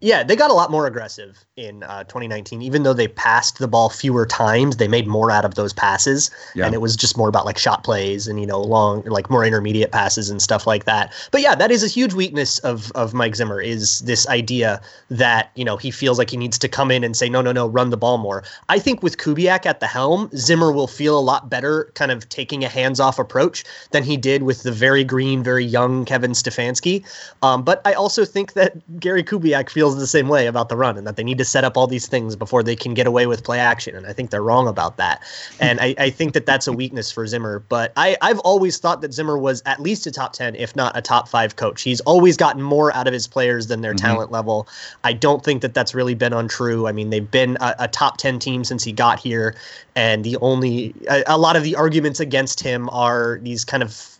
Yeah, 0.00 0.22
they 0.22 0.36
got 0.36 0.50
a 0.50 0.54
lot 0.54 0.70
more 0.70 0.86
aggressive 0.86 1.42
in 1.56 1.82
uh, 1.82 2.04
2019. 2.04 2.60
Even 2.60 2.82
though 2.82 2.92
they 2.92 3.08
passed 3.08 3.58
the 3.58 3.66
ball 3.66 3.88
fewer 3.88 4.26
times, 4.26 4.76
they 4.76 4.88
made 4.88 5.06
more 5.06 5.30
out 5.30 5.46
of 5.46 5.54
those 5.54 5.72
passes, 5.72 6.30
yeah. 6.54 6.66
and 6.66 6.74
it 6.74 6.82
was 6.82 6.96
just 6.96 7.16
more 7.16 7.30
about 7.30 7.46
like 7.46 7.56
shot 7.56 7.82
plays 7.82 8.28
and 8.28 8.38
you 8.38 8.46
know 8.46 8.60
long, 8.60 9.02
like 9.06 9.30
more 9.30 9.42
intermediate 9.42 9.92
passes 9.92 10.28
and 10.28 10.42
stuff 10.42 10.66
like 10.66 10.84
that. 10.84 11.14
But 11.30 11.40
yeah, 11.40 11.54
that 11.54 11.70
is 11.70 11.82
a 11.82 11.88
huge 11.88 12.12
weakness 12.12 12.58
of 12.58 12.92
of 12.92 13.14
Mike 13.14 13.36
Zimmer 13.36 13.58
is 13.58 14.00
this 14.00 14.28
idea 14.28 14.82
that 15.08 15.50
you 15.54 15.64
know 15.64 15.78
he 15.78 15.90
feels 15.90 16.18
like 16.18 16.28
he 16.28 16.36
needs 16.36 16.58
to 16.58 16.68
come 16.68 16.90
in 16.90 17.02
and 17.02 17.16
say 17.16 17.30
no, 17.30 17.40
no, 17.40 17.52
no, 17.52 17.66
run 17.66 17.88
the 17.88 17.96
ball 17.96 18.18
more. 18.18 18.44
I 18.68 18.78
think 18.78 19.02
with 19.02 19.16
Kubiak 19.16 19.64
at 19.64 19.80
the 19.80 19.86
helm, 19.86 20.28
Zimmer 20.36 20.72
will 20.72 20.88
feel 20.88 21.18
a 21.18 21.20
lot 21.20 21.48
better, 21.48 21.90
kind 21.94 22.10
of 22.10 22.28
taking 22.28 22.64
a 22.64 22.68
hands 22.68 23.00
off 23.00 23.18
approach 23.18 23.64
than 23.92 24.04
he 24.04 24.18
did 24.18 24.42
with 24.42 24.62
the 24.62 24.72
very 24.72 25.04
green, 25.04 25.42
very 25.42 25.64
young 25.64 26.04
Kevin 26.04 26.32
Stefanski. 26.32 27.02
Um, 27.42 27.62
but 27.62 27.80
I 27.86 27.94
also 27.94 28.26
think 28.26 28.52
that 28.52 29.00
Gary 29.00 29.24
Kubiak 29.24 29.70
feels 29.70 29.85
feels 29.86 30.00
the 30.00 30.06
same 30.06 30.26
way 30.26 30.48
about 30.48 30.68
the 30.68 30.76
run 30.76 30.98
and 30.98 31.06
that 31.06 31.14
they 31.14 31.22
need 31.22 31.38
to 31.38 31.44
set 31.44 31.62
up 31.62 31.76
all 31.76 31.86
these 31.86 32.08
things 32.08 32.34
before 32.34 32.62
they 32.62 32.74
can 32.74 32.92
get 32.92 33.06
away 33.06 33.26
with 33.26 33.44
play 33.44 33.60
action. 33.60 33.94
And 33.94 34.04
I 34.06 34.12
think 34.12 34.30
they're 34.30 34.42
wrong 34.42 34.66
about 34.66 34.96
that. 34.96 35.22
And 35.60 35.78
I, 35.80 35.94
I 35.98 36.10
think 36.10 36.32
that 36.32 36.44
that's 36.44 36.66
a 36.66 36.72
weakness 36.72 37.12
for 37.12 37.24
Zimmer. 37.24 37.60
But 37.60 37.92
I, 37.96 38.16
I've 38.20 38.40
always 38.40 38.78
thought 38.78 39.00
that 39.02 39.14
Zimmer 39.14 39.38
was 39.38 39.62
at 39.64 39.80
least 39.80 40.04
a 40.06 40.10
top 40.10 40.32
10, 40.32 40.56
if 40.56 40.74
not 40.74 40.96
a 40.96 41.02
top 41.02 41.28
five 41.28 41.54
coach. 41.54 41.82
He's 41.82 42.00
always 42.00 42.36
gotten 42.36 42.62
more 42.62 42.92
out 42.96 43.06
of 43.06 43.12
his 43.12 43.28
players 43.28 43.68
than 43.68 43.80
their 43.80 43.94
mm-hmm. 43.94 44.06
talent 44.06 44.32
level. 44.32 44.66
I 45.04 45.12
don't 45.12 45.44
think 45.44 45.62
that 45.62 45.72
that's 45.72 45.94
really 45.94 46.14
been 46.14 46.32
untrue. 46.32 46.88
I 46.88 46.92
mean, 46.92 47.10
they've 47.10 47.30
been 47.30 47.56
a, 47.60 47.76
a 47.80 47.88
top 47.88 48.16
10 48.16 48.40
team 48.40 48.64
since 48.64 48.82
he 48.82 48.90
got 48.90 49.20
here. 49.20 49.54
And 49.94 50.24
the 50.24 50.36
only, 50.38 50.94
a, 51.08 51.22
a 51.28 51.38
lot 51.38 51.54
of 51.54 51.62
the 51.62 51.76
arguments 51.76 52.18
against 52.18 52.60
him 52.60 52.90
are 52.90 53.38
these 53.42 53.64
kind 53.64 53.84
of 53.84 54.18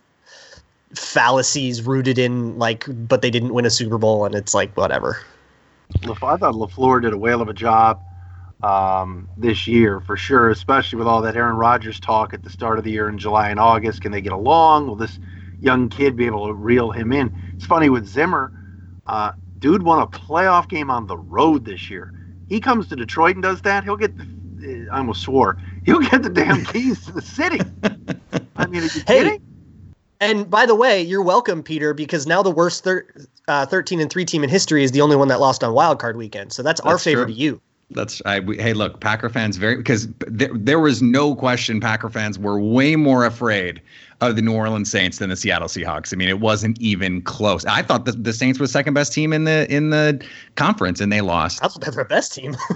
fallacies 0.93 1.81
rooted 1.85 2.17
in 2.17 2.57
like 2.57 2.85
but 2.87 3.21
they 3.21 3.29
didn't 3.29 3.53
win 3.53 3.65
a 3.65 3.69
super 3.69 3.97
bowl 3.97 4.23
and 4.23 4.33
it's 4.33 4.53
like 4.53 4.75
whatever 4.77 5.21
I 6.03 6.37
thought 6.37 6.53
Lafleur 6.53 7.01
did 7.01 7.13
a 7.13 7.17
whale 7.17 7.41
of 7.41 7.49
a 7.49 7.53
job 7.53 8.01
um, 8.61 9.27
this 9.37 9.67
year 9.67 9.99
for 9.99 10.17
sure, 10.17 10.49
especially 10.49 10.97
with 10.97 11.07
all 11.07 11.21
that 11.21 11.35
Aaron 11.35 11.55
Rodgers 11.55 11.99
talk 11.99 12.33
at 12.33 12.43
the 12.43 12.49
start 12.49 12.77
of 12.77 12.83
the 12.83 12.91
year 12.91 13.09
in 13.09 13.17
July 13.17 13.49
and 13.49 13.59
August. 13.59 14.01
Can 14.01 14.11
they 14.11 14.21
get 14.21 14.33
along? 14.33 14.87
Will 14.87 14.95
this 14.95 15.19
young 15.59 15.89
kid 15.89 16.15
be 16.15 16.25
able 16.25 16.47
to 16.47 16.53
reel 16.53 16.91
him 16.91 17.11
in? 17.11 17.31
It's 17.55 17.65
funny 17.65 17.89
with 17.89 18.07
Zimmer. 18.07 18.51
Uh, 19.05 19.31
dude 19.59 19.83
won 19.83 20.01
a 20.01 20.07
playoff 20.07 20.67
game 20.67 20.89
on 20.89 21.07
the 21.07 21.17
road 21.17 21.65
this 21.65 21.89
year. 21.89 22.11
He 22.47 22.59
comes 22.59 22.87
to 22.87 22.95
Detroit 22.95 23.35
and 23.35 23.43
does 23.43 23.61
that. 23.61 23.83
He'll 23.83 23.97
get. 23.97 24.15
The, 24.17 24.87
I 24.91 24.97
almost 24.97 25.21
swore. 25.21 25.57
He'll 25.83 25.99
get 25.99 26.23
the 26.23 26.29
damn 26.29 26.65
keys 26.65 27.05
to 27.05 27.11
the 27.11 27.21
city. 27.21 27.61
I 28.55 28.65
mean, 28.67 28.81
are 28.81 28.85
you 28.85 28.89
hey, 28.89 29.23
kidding? 29.23 29.41
And 30.19 30.49
by 30.49 30.65
the 30.65 30.75
way, 30.75 31.01
you're 31.01 31.21
welcome, 31.21 31.61
Peter, 31.61 31.93
because 31.93 32.25
now 32.25 32.41
the 32.41 32.49
worst 32.49 32.83
thir- 32.83 33.07
uh, 33.47 33.65
13 33.65 33.99
and 33.99 34.09
3 34.09 34.25
team 34.25 34.43
in 34.43 34.49
history 34.49 34.83
is 34.83 34.91
the 34.91 35.01
only 35.01 35.15
one 35.15 35.27
that 35.27 35.39
lost 35.39 35.63
on 35.63 35.73
wild 35.73 35.99
card 35.99 36.17
weekend. 36.17 36.53
So 36.53 36.63
that's, 36.63 36.81
that's 36.81 36.91
our 36.91 36.97
favor 36.97 37.25
true. 37.25 37.33
to 37.33 37.39
you. 37.39 37.61
That's 37.91 38.21
I. 38.25 38.41
We, 38.41 38.57
hey, 38.57 38.73
look, 38.73 38.99
Packer 38.99 39.29
fans 39.29 39.55
very 39.55 39.77
because 39.77 40.09
there, 40.27 40.49
there 40.53 40.79
was 40.79 41.01
no 41.01 41.35
question 41.35 41.79
Packer 41.79 42.09
fans 42.09 42.37
were 42.37 42.59
way 42.59 42.97
more 42.97 43.23
afraid 43.23 43.81
of 44.19 44.35
the 44.35 44.41
New 44.41 44.53
Orleans 44.53 44.91
Saints 44.91 45.19
than 45.19 45.29
the 45.29 45.37
Seattle 45.37 45.69
Seahawks. 45.69 46.11
I 46.11 46.17
mean, 46.17 46.27
it 46.27 46.41
wasn't 46.41 46.81
even 46.81 47.21
close. 47.21 47.63
I 47.65 47.83
thought 47.83 48.03
the, 48.03 48.11
the 48.11 48.33
Saints 48.33 48.59
were 48.59 48.67
second 48.67 48.93
best 48.93 49.13
team 49.13 49.31
in 49.31 49.45
the 49.45 49.73
in 49.73 49.91
the 49.91 50.21
conference, 50.55 50.99
and 50.99 51.13
they 51.13 51.21
lost. 51.21 51.63
I 51.63 51.69
thought 51.69 51.79
they 51.79 51.91
were 51.91 52.03
the 52.03 52.09
best 52.09 52.33
team. 52.33 52.57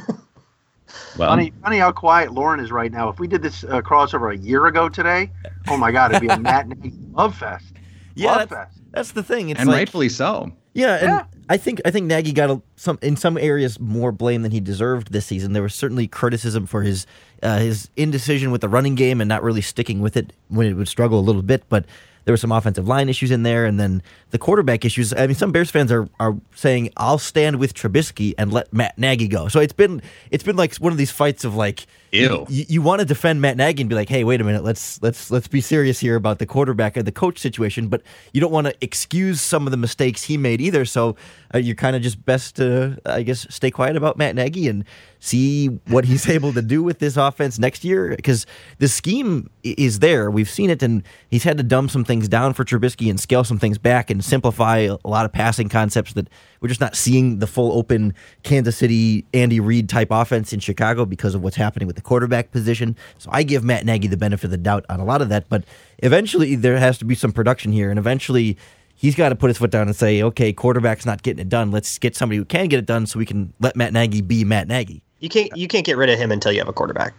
well, 1.18 1.30
funny, 1.30 1.52
funny 1.62 1.80
how 1.80 1.92
quiet 1.92 2.32
Lauren 2.32 2.62
is 2.62 2.72
right 2.72 2.92
now. 2.92 3.10
If 3.10 3.20
we 3.20 3.28
did 3.28 3.42
this 3.42 3.66
uh, 3.66 3.82
crossover 3.82 4.34
a 4.34 4.38
year 4.38 4.68
ago 4.68 4.88
today, 4.88 5.30
oh 5.68 5.76
my 5.76 5.92
God, 5.92 6.12
it'd 6.12 6.22
be 6.22 6.30
a 6.30 6.40
matinee 6.40 6.94
love 7.12 7.36
fest. 7.36 7.74
Yeah, 8.16 8.32
love 8.32 8.50
that's, 8.50 8.70
fest. 8.70 8.82
that's 8.92 9.12
the 9.12 9.24
thing. 9.24 9.50
It's 9.50 9.60
and 9.60 9.68
like, 9.68 9.76
rightfully 9.76 10.08
so 10.08 10.54
Yeah, 10.74 10.96
and 10.96 11.08
yeah. 11.08 11.26
I 11.50 11.58
think 11.58 11.82
I 11.84 11.92
think 11.92 12.06
Nagy 12.08 12.32
got 12.32 12.50
a, 12.50 12.62
some 12.78 12.98
in 13.02 13.18
some 13.18 13.38
areas 13.38 13.80
more 13.80 14.12
blame 14.12 14.42
than 14.42 14.52
he 14.52 14.60
deserved 14.62 15.12
this 15.12 15.26
season. 15.26 15.54
There 15.54 15.64
was 15.64 15.76
certainly 15.76 16.08
criticism 16.08 16.66
for 16.66 16.82
his 16.82 17.06
uh, 17.44 17.60
his 17.60 17.90
indecision 17.98 18.52
with 18.52 18.62
the 18.62 18.70
running 18.70 18.96
game 18.96 19.20
and 19.20 19.28
not 19.28 19.44
really 19.44 19.62
sticking 19.62 20.00
with 20.00 20.16
it 20.16 20.32
when 20.48 20.68
it 20.68 20.74
would 20.74 20.88
struggle 20.88 21.20
a 21.20 21.22
little 21.22 21.42
bit. 21.42 21.64
But 21.68 21.86
there 22.24 22.34
were 22.34 22.38
some 22.38 22.52
offensive 22.52 22.88
line 22.88 23.10
issues 23.10 23.32
in 23.32 23.44
there, 23.44 23.66
and 23.66 23.80
then 23.80 24.02
the 24.30 24.38
quarterback 24.38 24.86
issues. 24.86 25.14
I 25.14 25.28
mean, 25.28 25.36
some 25.36 25.52
Bears 25.52 25.72
fans 25.72 25.92
are 25.92 26.08
are 26.20 26.38
saying, 26.56 26.92
"I'll 26.96 27.18
stand 27.18 27.58
with 27.58 27.74
Trubisky 27.74 28.34
and 28.38 28.54
let 28.54 28.72
Matt 28.72 28.98
Nagy 28.98 29.28
go." 29.28 29.48
So 29.48 29.60
it's 29.60 29.74
been 29.74 30.02
it's 30.30 30.44
been 30.44 30.56
like 30.56 30.76
one 30.76 30.92
of 30.92 30.98
these 30.98 31.12
fights 31.12 31.44
of 31.44 31.56
like, 31.56 31.86
Ew. 32.12 32.46
You, 32.50 32.66
you 32.68 32.82
want 32.82 33.00
to 33.00 33.06
defend 33.06 33.42
Matt 33.42 33.56
Nagy 33.56 33.82
and 33.82 33.90
be 33.90 33.96
like, 33.96 34.10
"Hey, 34.10 34.24
wait 34.24 34.42
a 34.42 34.44
minute, 34.44 34.64
let's 34.64 35.02
let's 35.02 35.32
let's 35.32 35.48
be 35.48 35.62
serious 35.62 36.00
here 36.00 36.16
about 36.16 36.40
the 36.40 36.46
quarterback 36.46 36.98
and 36.98 37.08
the 37.08 37.12
coach 37.12 37.40
situation," 37.40 37.88
but 37.88 38.02
you 38.34 38.42
don't 38.42 38.52
want 38.52 38.68
to 38.68 38.76
excuse 38.82 39.42
some 39.42 39.66
of 39.66 39.72
the 39.72 39.78
mistakes 39.78 40.24
he 40.24 40.38
made 40.38 40.60
either. 40.60 40.84
So 40.84 41.16
uh, 41.54 41.60
you're 41.60 41.76
kind 41.76 41.96
of 41.96 42.02
just 42.02 42.24
best 42.26 42.58
to, 42.58 43.00
I 43.06 43.24
guess, 43.24 43.48
stay 43.50 43.72
quiet 43.72 43.96
about 43.96 44.18
Matt 44.18 44.36
Nagy 44.36 44.68
and 44.68 44.84
see 45.20 45.68
what 45.88 46.04
he's 46.04 46.28
able 46.30 46.52
to 46.54 46.62
do 46.62 46.84
with 46.84 47.00
this 47.00 47.16
offense 47.16 47.58
next 47.58 47.86
year 47.86 48.14
because 48.16 48.46
the 48.80 48.90
scheme 48.90 49.50
is 49.64 50.00
there. 50.00 50.30
We've 50.30 50.50
seen 50.50 50.70
it, 50.70 50.84
and 50.84 51.04
he's 51.30 51.44
had 51.44 51.58
to 51.58 51.64
dumb 51.64 51.88
some 51.88 52.04
things 52.04 52.28
down 52.28 52.54
for 52.54 52.66
Trubisky 52.66 53.10
and 53.10 53.20
scale 53.20 53.46
some 53.46 53.60
things 53.60 53.78
back 53.78 54.10
and 54.10 54.24
simplify 54.24 54.80
a 54.80 54.98
lot 55.08 55.26
of 55.26 55.32
passing 55.32 55.70
concepts 55.70 56.14
that 56.14 56.28
we're 56.60 56.68
just 56.68 56.82
not 56.82 56.96
seeing 56.96 57.40
the 57.40 57.48
full 57.48 57.72
open 57.72 58.14
Kansas 58.44 58.78
City 58.78 59.26
Andy 59.34 59.60
Reid 59.60 59.90
type 59.90 60.10
offense 60.12 60.54
in 60.54 60.60
Chicago 60.60 61.06
because 61.06 61.36
of 61.36 61.42
what's 61.44 61.56
happening 61.56 61.88
with 61.88 61.96
the 61.96 62.01
quarterback 62.02 62.52
position. 62.52 62.96
So 63.18 63.30
I 63.32 63.44
give 63.44 63.64
Matt 63.64 63.86
Nagy 63.86 64.08
the 64.08 64.18
benefit 64.18 64.46
of 64.46 64.52
the 64.52 64.58
doubt 64.58 64.86
on 64.90 65.00
a 65.00 65.06
lot 65.06 65.22
of 65.22 65.30
that, 65.30 65.48
but 65.50 65.64
eventually 66.00 66.56
there 66.56 66.78
has 66.78 66.98
to 67.00 67.06
be 67.06 67.16
some 67.16 67.32
production 67.32 67.72
here, 67.72 67.90
and 67.90 68.00
eventually 68.00 68.58
he's 69.02 69.16
got 69.16 69.30
to 69.30 69.36
put 69.36 69.50
his 69.50 69.58
foot 69.58 69.72
down 69.72 69.88
and 69.88 69.96
say, 69.96 70.22
okay, 70.22 70.54
quarterback's 70.54 71.06
not 71.06 71.24
getting 71.24 71.42
it 71.42 71.50
done. 71.50 71.72
Let's 71.72 71.98
get 71.98 72.16
somebody 72.16 72.38
who 72.38 72.46
can 72.46 72.68
get 72.68 72.78
it 72.78 72.86
done 72.86 73.08
so 73.08 73.20
we 73.20 73.26
can 73.26 73.54
let 73.60 73.76
Matt 73.76 73.94
Nagy 73.94 74.22
be 74.22 74.44
Matt 74.44 74.68
Nagy. 74.68 75.02
You 75.20 75.30
can't 75.30 75.56
you 75.56 75.68
can't 75.68 75.86
get 75.86 75.98
rid 75.98 76.10
of 76.10 76.18
him 76.18 76.32
until 76.32 76.52
you 76.52 76.60
have 76.60 76.68
a 76.68 76.74
quarterback. 76.74 77.14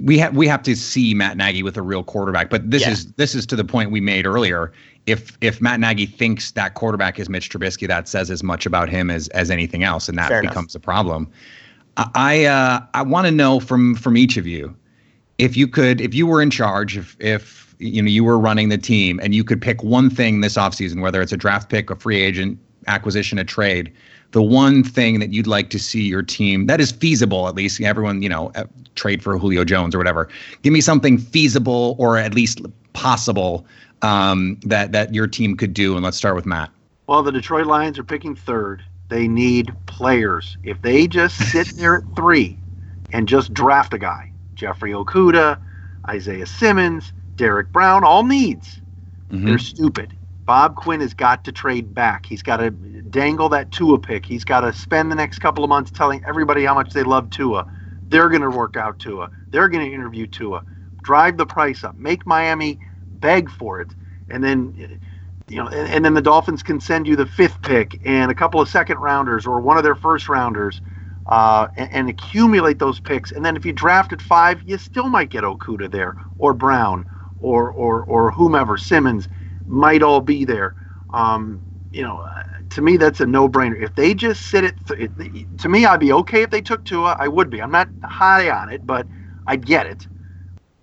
We 0.00 0.18
have 0.18 0.36
we 0.36 0.46
have 0.46 0.62
to 0.62 0.76
see 0.76 1.14
Matt 1.14 1.36
Nagy 1.36 1.62
with 1.62 1.76
a 1.76 1.82
real 1.82 2.04
quarterback. 2.04 2.50
But 2.50 2.70
this 2.70 2.82
yeah. 2.82 2.90
is 2.90 3.12
this 3.12 3.34
is 3.34 3.46
to 3.46 3.56
the 3.56 3.64
point 3.64 3.90
we 3.90 4.00
made 4.00 4.26
earlier. 4.26 4.72
If 5.06 5.36
if 5.40 5.60
Matt 5.60 5.80
Nagy 5.80 6.06
thinks 6.06 6.52
that 6.52 6.74
quarterback 6.74 7.18
is 7.18 7.28
Mitch 7.28 7.50
Trubisky, 7.50 7.88
that 7.88 8.06
says 8.06 8.30
as 8.30 8.42
much 8.42 8.64
about 8.64 8.88
him 8.88 9.10
as 9.10 9.28
as 9.28 9.50
anything 9.50 9.82
else, 9.82 10.08
and 10.08 10.16
that 10.18 10.28
Fair 10.28 10.42
becomes 10.42 10.74
enough. 10.74 10.82
a 10.82 10.84
problem. 10.84 11.32
I 11.96 12.44
uh, 12.44 12.80
I 12.94 13.02
want 13.02 13.26
to 13.26 13.30
know 13.30 13.60
from 13.60 13.94
from 13.94 14.16
each 14.16 14.36
of 14.36 14.46
you 14.46 14.74
if 15.38 15.56
you 15.56 15.66
could 15.66 16.00
if 16.00 16.14
you 16.14 16.26
were 16.26 16.42
in 16.42 16.50
charge 16.50 16.96
if 16.96 17.16
if 17.18 17.74
you 17.78 18.02
know 18.02 18.08
you 18.08 18.24
were 18.24 18.38
running 18.38 18.68
the 18.68 18.78
team 18.78 19.20
and 19.22 19.34
you 19.34 19.44
could 19.44 19.60
pick 19.60 19.82
one 19.82 20.10
thing 20.10 20.40
this 20.40 20.54
offseason 20.56 21.00
whether 21.00 21.22
it's 21.22 21.32
a 21.32 21.36
draft 21.36 21.68
pick 21.68 21.90
a 21.90 21.96
free 21.96 22.20
agent 22.20 22.58
acquisition 22.86 23.38
a 23.38 23.44
trade 23.44 23.92
the 24.32 24.42
one 24.42 24.82
thing 24.84 25.20
that 25.20 25.32
you'd 25.32 25.46
like 25.46 25.70
to 25.70 25.78
see 25.78 26.02
your 26.02 26.22
team 26.22 26.66
that 26.66 26.80
is 26.80 26.92
feasible 26.92 27.48
at 27.48 27.54
least 27.54 27.80
everyone 27.80 28.20
you 28.22 28.28
know 28.28 28.52
trade 28.98 29.22
for 29.22 29.38
julio 29.38 29.64
jones 29.64 29.94
or 29.94 29.98
whatever. 29.98 30.28
Give 30.62 30.72
me 30.72 30.82
something 30.82 31.16
feasible 31.16 31.96
or 31.98 32.18
at 32.18 32.34
least 32.34 32.60
possible 32.92 33.64
um, 34.02 34.58
that 34.64 34.92
that 34.92 35.14
your 35.14 35.26
team 35.26 35.56
could 35.56 35.72
do 35.72 35.94
and 35.94 36.04
let's 36.04 36.16
start 36.16 36.34
with 36.34 36.44
matt. 36.44 36.70
Well 37.06 37.22
the 37.22 37.32
detroit 37.32 37.66
lions 37.66 37.98
are 37.98 38.04
picking 38.04 38.34
third 38.34 38.84
they 39.08 39.28
need 39.28 39.74
players 39.86 40.56
if 40.62 40.80
they 40.82 41.06
just 41.06 41.36
sit 41.50 41.68
there 41.76 41.96
at 41.96 42.16
three 42.16 42.58
and 43.12 43.28
just 43.28 43.52
draft 43.54 43.94
a 43.94 43.98
guy 43.98 44.30
jeffrey 44.54 44.92
Okudah, 44.92 45.58
isaiah 46.08 46.46
simmons 46.46 47.12
Derrick 47.38 47.72
Brown, 47.72 48.04
all 48.04 48.24
needs. 48.24 48.82
Mm-hmm. 49.30 49.46
They're 49.46 49.58
stupid. 49.58 50.12
Bob 50.44 50.76
Quinn 50.76 51.00
has 51.00 51.14
got 51.14 51.44
to 51.44 51.52
trade 51.52 51.94
back. 51.94 52.26
He's 52.26 52.42
got 52.42 52.58
to 52.58 52.70
dangle 52.70 53.48
that 53.50 53.70
Tua 53.70 53.98
pick. 53.98 54.26
He's 54.26 54.44
got 54.44 54.60
to 54.60 54.72
spend 54.72 55.10
the 55.10 55.14
next 55.14 55.38
couple 55.38 55.64
of 55.64 55.68
months 55.68 55.90
telling 55.90 56.22
everybody 56.26 56.64
how 56.64 56.74
much 56.74 56.92
they 56.92 57.02
love 57.02 57.30
Tua. 57.30 57.66
They're 58.08 58.28
going 58.28 58.42
to 58.42 58.50
work 58.50 58.76
out 58.76 58.98
Tua. 58.98 59.30
They're 59.50 59.68
going 59.68 59.86
to 59.88 59.94
interview 59.94 60.26
Tua. 60.26 60.62
Drive 61.02 61.36
the 61.36 61.46
price 61.46 61.84
up. 61.84 61.96
Make 61.96 62.26
Miami 62.26 62.80
beg 63.20 63.50
for 63.50 63.80
it. 63.80 63.94
And 64.30 64.42
then, 64.42 65.00
you 65.50 65.58
know, 65.58 65.68
and, 65.68 65.88
and 65.88 66.04
then 66.04 66.14
the 66.14 66.22
Dolphins 66.22 66.62
can 66.62 66.80
send 66.80 67.06
you 67.06 67.16
the 67.16 67.26
fifth 67.26 67.62
pick 67.62 68.00
and 68.04 68.30
a 68.30 68.34
couple 68.34 68.60
of 68.60 68.68
second 68.68 68.98
rounders 68.98 69.46
or 69.46 69.60
one 69.60 69.76
of 69.78 69.84
their 69.84 69.96
first 69.96 70.28
rounders. 70.28 70.80
Uh, 71.26 71.68
and, 71.76 71.90
and, 71.92 72.08
accumulate 72.08 72.78
those 72.78 73.00
picks. 73.00 73.32
And 73.32 73.44
then 73.44 73.56
if 73.56 73.66
you 73.66 73.72
draft 73.72 74.14
at 74.14 74.22
five, 74.22 74.62
you 74.64 74.78
still 74.78 75.08
might 75.08 75.30
get 75.30 75.44
Okudah 75.44 75.90
there 75.90 76.16
or 76.38 76.54
Brown 76.54 77.04
or 77.40 77.70
or 77.70 78.02
or 78.04 78.30
whomever 78.30 78.78
Simmons 78.78 79.28
might 79.66 80.02
all 80.02 80.20
be 80.20 80.44
there. 80.46 80.74
Um, 81.12 81.62
you 81.92 82.02
know, 82.02 82.26
to 82.70 82.82
me 82.82 82.96
that's 82.96 83.20
a 83.20 83.26
no-brainer. 83.26 83.82
If 83.82 83.94
they 83.94 84.14
just 84.14 84.46
sit 84.46 84.64
it, 84.64 84.76
th- 84.86 85.10
to 85.58 85.68
me 85.68 85.86
I'd 85.86 86.00
be 86.00 86.12
okay 86.14 86.42
if 86.42 86.50
they 86.50 86.62
took 86.62 86.84
Tua. 86.84 87.16
I 87.18 87.28
would 87.28 87.50
be. 87.50 87.62
I'm 87.62 87.70
not 87.70 87.90
high 88.04 88.50
on 88.50 88.70
it, 88.70 88.86
but 88.86 89.06
I'd 89.46 89.66
get 89.66 89.86
it. 89.86 90.06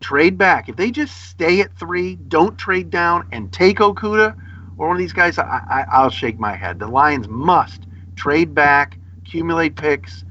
Trade 0.01 0.37
back. 0.37 0.69
If 0.69 0.75
they 0.75 0.91
just 0.91 1.15
stay 1.29 1.61
at 1.61 1.75
three, 1.77 2.15
don't 2.15 2.57
trade 2.57 2.89
down, 2.89 3.27
and 3.31 3.51
take 3.51 3.79
Okudah 3.79 4.35
or 4.77 4.87
one 4.87 4.95
of 4.95 4.99
these 4.99 5.13
guys, 5.13 5.37
I, 5.37 5.43
I, 5.43 5.85
I'll 5.91 6.09
shake 6.09 6.39
my 6.39 6.55
head. 6.55 6.79
The 6.79 6.87
Lions 6.87 7.27
must 7.27 7.83
trade 8.15 8.53
back, 8.53 8.97
accumulate 9.25 9.75
picks, 9.75 10.23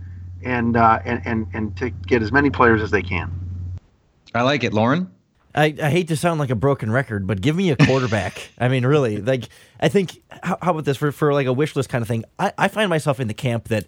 and 0.43 0.77
uh, 0.77 1.01
and 1.05 1.23
and 1.25 1.47
and 1.53 1.77
to 1.79 1.91
get 1.91 2.23
as 2.23 2.33
many 2.33 2.51
players 2.51 2.83
as 2.83 2.91
they 2.91 3.03
can. 3.03 3.33
I 4.35 4.43
like 4.43 4.65
it, 4.65 4.73
Lauren. 4.73 5.11
I, 5.55 5.75
I 5.81 5.89
hate 5.89 6.09
to 6.09 6.17
sound 6.17 6.41
like 6.41 6.51
a 6.51 6.57
broken 6.57 6.91
record, 6.91 7.29
but 7.29 7.41
give 7.41 7.55
me 7.55 7.71
a 7.71 7.77
quarterback. 7.77 8.51
I 8.59 8.69
mean, 8.69 8.85
really, 8.85 9.19
like 9.19 9.49
I 9.81 9.89
think. 9.89 10.21
How, 10.43 10.59
how, 10.61 10.71
about 10.73 10.85
this 10.85 10.97
for 10.97 11.13
for 11.13 11.33
like 11.33 11.47
a 11.47 11.53
wish 11.53 11.77
list 11.77 11.89
kind 11.89 12.03
of 12.03 12.09
thing? 12.09 12.25
I, 12.39 12.53
I 12.59 12.69
find 12.69 12.91
myself 12.91 13.21
in 13.21 13.29
the 13.29 13.35
camp 13.35 13.69
that 13.69 13.87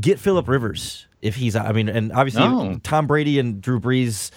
get 0.00 0.18
Philip 0.18 0.48
Rivers 0.48 1.06
if 1.22 1.36
he's. 1.36 1.54
I 1.54 1.72
mean, 1.72 1.88
and 1.88 2.12
obviously 2.12 2.42
oh. 2.42 2.80
Tom 2.82 3.06
Brady 3.06 3.38
and 3.38 3.60
Drew 3.60 3.78
Brees 3.78 4.30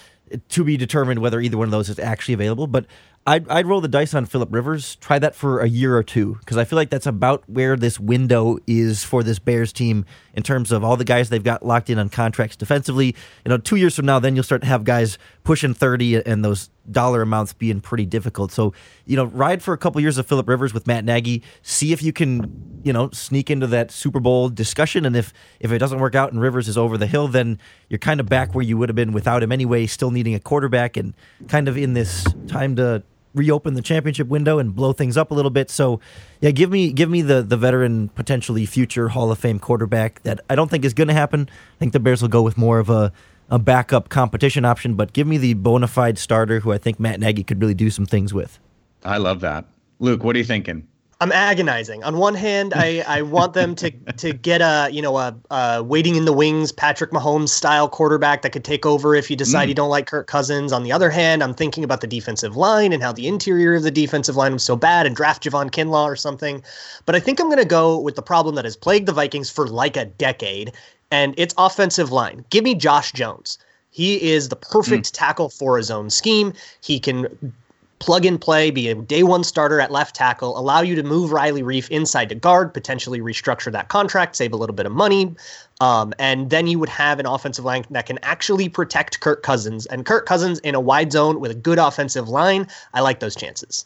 to 0.50 0.64
be 0.64 0.78
determined 0.78 1.22
whether 1.22 1.40
either 1.40 1.58
one 1.58 1.68
of 1.68 1.72
those 1.72 1.90
is 1.90 2.00
actually 2.00 2.34
available. 2.34 2.68
But 2.68 2.86
I'd, 3.28 3.48
I'd 3.48 3.68
roll 3.68 3.80
the 3.82 3.88
dice 3.88 4.14
on 4.14 4.26
Philip 4.26 4.50
Rivers. 4.52 4.96
Try 4.96 5.20
that 5.20 5.36
for 5.36 5.60
a 5.60 5.68
year 5.68 5.96
or 5.96 6.04
two 6.04 6.36
because 6.40 6.58
I 6.58 6.64
feel 6.64 6.78
like 6.78 6.90
that's 6.90 7.06
about 7.06 7.44
where 7.48 7.76
this 7.76 8.00
window 8.00 8.58
is 8.66 9.04
for 9.04 9.22
this 9.22 9.38
Bears 9.38 9.72
team 9.72 10.06
in 10.34 10.42
terms 10.42 10.72
of 10.72 10.84
all 10.84 10.98
the 10.98 11.06
guys 11.06 11.30
they've 11.30 11.44
got 11.44 11.64
locked 11.64 11.90
in 11.90 12.00
on 12.00 12.10
contracts 12.10 12.56
defensively. 12.56 13.16
You 13.46 13.50
know, 13.50 13.58
two 13.58 13.76
years 13.76 13.96
from 13.96 14.06
now, 14.06 14.20
then 14.20 14.36
you'll 14.36 14.44
start 14.44 14.62
to 14.62 14.68
have 14.68 14.84
guys 14.84 15.18
pushing 15.44 15.74
thirty 15.74 16.16
and 16.16 16.44
those 16.44 16.70
dollar 16.92 17.22
amounts 17.22 17.54
being 17.54 17.82
pretty 17.82 18.06
difficult. 18.06 18.52
So 18.52 18.74
you 19.06 19.16
know, 19.16 19.26
ride 19.26 19.62
for 19.62 19.74
a 19.74 19.78
couple 19.78 20.02
years 20.02 20.18
of 20.18 20.28
Philip 20.28 20.48
Rivers 20.48 20.74
with 20.74 20.88
Matt 20.88 21.06
Nagy. 21.06 21.44
See 21.62 21.94
if 21.94 22.04
you 22.04 22.14
can 22.14 22.82
you 22.84 22.94
know 22.94 23.10
sneak 23.12 23.50
into 23.50 23.68
that 23.68 23.92
Super 23.92 24.20
Bowl 24.20 24.50
discussion. 24.50 25.06
And 25.06 25.16
if 25.16 25.34
if 25.60 25.72
it 25.72 25.80
doesn't 25.80 26.00
work 26.00 26.16
out 26.16 26.32
and 26.32 26.42
Rivers 26.42 26.68
is 26.68 26.78
over 26.78 26.98
the 26.98 27.08
hill, 27.08 27.28
then 27.28 27.60
you're 27.90 28.00
kind 28.00 28.20
of 28.20 28.28
back 28.28 28.54
where 28.54 28.64
you 28.64 28.78
would 28.78 28.90
have 28.90 28.96
been 28.96 29.12
without 29.12 29.44
him 29.44 29.52
anyway. 29.52 29.86
Still 29.86 30.12
needing 30.12 30.36
a 30.36 30.40
quarterback 30.40 30.98
and 30.98 31.14
kind 31.48 31.68
of 31.68 31.78
in 31.78 31.94
this 31.94 32.26
time 32.48 32.76
to 32.78 33.04
reopen 33.34 33.76
the 33.76 33.82
championship 33.82 34.28
window 34.28 34.60
and 34.60 34.76
blow 34.76 34.94
things 34.94 35.18
up 35.18 35.32
a 35.32 35.34
little 35.34 35.52
bit. 35.52 35.70
So, 35.70 36.00
yeah, 36.42 36.52
give 36.52 36.72
me 36.72 36.92
give 36.92 37.10
me 37.10 37.22
the 37.22 37.42
the 37.42 37.58
veteran, 37.58 38.10
potentially 38.10 38.66
future 38.66 39.10
Hall 39.10 39.32
of 39.32 39.38
Fame 39.40 39.60
quarterback 39.60 40.22
that 40.24 40.40
I 40.50 40.56
don't 40.56 40.70
think 40.70 40.86
is 40.86 40.94
going 40.94 41.08
to 41.08 41.14
happen. 41.14 41.50
I 41.50 41.78
think 41.80 41.94
the 41.94 42.00
Bears 42.00 42.22
will 42.22 42.30
go 42.30 42.42
with 42.42 42.58
more 42.58 42.80
of 42.80 42.90
a 42.90 43.12
a 43.50 43.60
backup 43.60 44.10
competition 44.10 44.66
option, 44.66 44.96
but 44.96 45.14
give 45.14 45.28
me 45.28 45.38
the 45.38 45.54
bona 45.54 45.88
fide 45.88 46.18
starter 46.18 46.60
who 46.60 46.72
I 46.72 46.78
think 46.78 47.00
Matt 47.00 47.20
Nagy 47.20 47.44
could 47.44 47.62
really 47.62 47.74
do 47.74 47.90
some 47.90 48.06
things 48.06 48.34
with. 48.34 48.60
I 49.04 49.18
love 49.18 49.42
that. 49.42 49.66
Luke, 50.00 50.24
what 50.24 50.36
are 50.36 50.40
you 50.40 50.46
thinking? 50.46 50.88
I'm 51.22 51.34
agonizing. 51.34 52.02
On 52.06 52.18
one 52.18 52.34
hand, 52.34 52.74
I, 52.74 53.04
I 53.06 53.24
want 53.24 53.54
them 53.54 53.76
to 53.76 53.92
to 53.92 54.32
get 54.32 54.62
a 54.62 54.88
you 54.90 55.02
know 55.02 55.18
a, 55.18 55.36
a 55.52 55.84
waiting 55.84 56.16
in 56.16 56.24
the 56.24 56.32
wings 56.32 56.72
Patrick 56.72 57.12
Mahomes 57.12 57.50
style 57.50 57.90
quarterback 57.90 58.42
that 58.44 58.54
could 58.54 58.64
take 58.64 58.86
over 58.86 59.16
if 59.16 59.30
you 59.30 59.36
decide 59.36 59.66
mm. 59.66 59.70
you 59.70 59.76
don't 59.76 59.90
like 59.90 60.08
Kirk 60.08 60.28
Cousins. 60.28 60.72
On 60.72 60.84
the 60.84 60.94
other 60.94 61.10
hand, 61.10 61.44
I'm 61.44 61.54
thinking 61.54 61.84
about 61.84 62.00
the 62.00 62.08
defensive 62.08 62.56
line 62.56 62.94
and 62.94 63.04
how 63.04 63.12
the 63.12 63.28
interior 63.28 63.76
of 63.76 63.84
the 63.84 63.92
defensive 63.92 64.38
line 64.38 64.54
was 64.54 64.64
so 64.64 64.78
bad 64.78 65.06
and 65.06 65.14
draft 65.14 65.44
Javon 65.44 65.70
Kinlaw 65.70 66.06
or 66.06 66.16
something. 66.16 66.64
But 67.06 67.16
I 67.16 67.20
think 67.20 67.42
I'm 67.42 67.48
going 67.48 67.58
to 67.58 67.66
go 67.66 68.00
with 68.00 68.16
the 68.16 68.22
problem 68.22 68.56
that 68.56 68.64
has 68.64 68.78
plagued 68.78 69.06
the 69.06 69.12
Vikings 69.12 69.50
for 69.50 69.68
like 69.68 69.98
a 69.98 70.06
decade, 70.06 70.72
and 71.12 71.34
it's 71.38 71.54
offensive 71.58 72.12
line. 72.12 72.46
Give 72.50 72.64
me 72.64 72.76
Josh 72.76 73.12
Jones. 73.12 73.58
He 73.92 74.32
is 74.32 74.50
the 74.50 74.56
perfect 74.56 75.08
mm. 75.08 75.12
tackle 75.14 75.50
for 75.50 75.78
his 75.78 75.90
own 75.90 76.10
scheme. 76.10 76.54
He 76.82 77.00
can 77.00 77.54
plug 78.00 78.26
and 78.26 78.40
play, 78.40 78.72
be 78.72 78.88
a 78.88 78.96
day 78.96 79.24
one 79.24 79.44
starter 79.44 79.80
at 79.82 79.92
left 79.92 80.16
tackle, 80.16 80.58
allow 80.58 80.82
you 80.82 80.96
to 80.96 81.04
move 81.04 81.32
Riley 81.32 81.62
Reiff 81.62 81.90
inside 81.90 82.30
to 82.30 82.36
guard, 82.36 82.74
potentially 82.74 83.20
restructure 83.20 83.72
that 83.72 83.90
contract, 83.90 84.36
save 84.36 84.54
a 84.54 84.56
little 84.56 84.76
bit 84.76 84.86
of 84.86 84.92
money. 84.92 85.36
Um, 85.82 86.14
and 86.18 86.50
then 86.50 86.68
you 86.68 86.80
would 86.80 86.90
have 86.90 87.20
an 87.20 87.26
offensive 87.26 87.66
line 87.66 87.86
that 87.90 88.06
can 88.06 88.20
actually 88.24 88.70
protect 88.70 89.20
Kirk 89.20 89.44
Cousins. 89.44 89.86
And 89.88 90.06
Kirk 90.06 90.26
Cousins 90.26 90.60
in 90.60 90.76
a 90.76 90.80
wide 90.80 91.12
zone 91.12 91.40
with 91.40 91.52
a 91.52 91.56
good 91.56 91.78
offensive 91.78 92.30
line, 92.30 92.68
I 92.94 93.02
like 93.02 93.20
those 93.20 93.36
chances. 93.36 93.86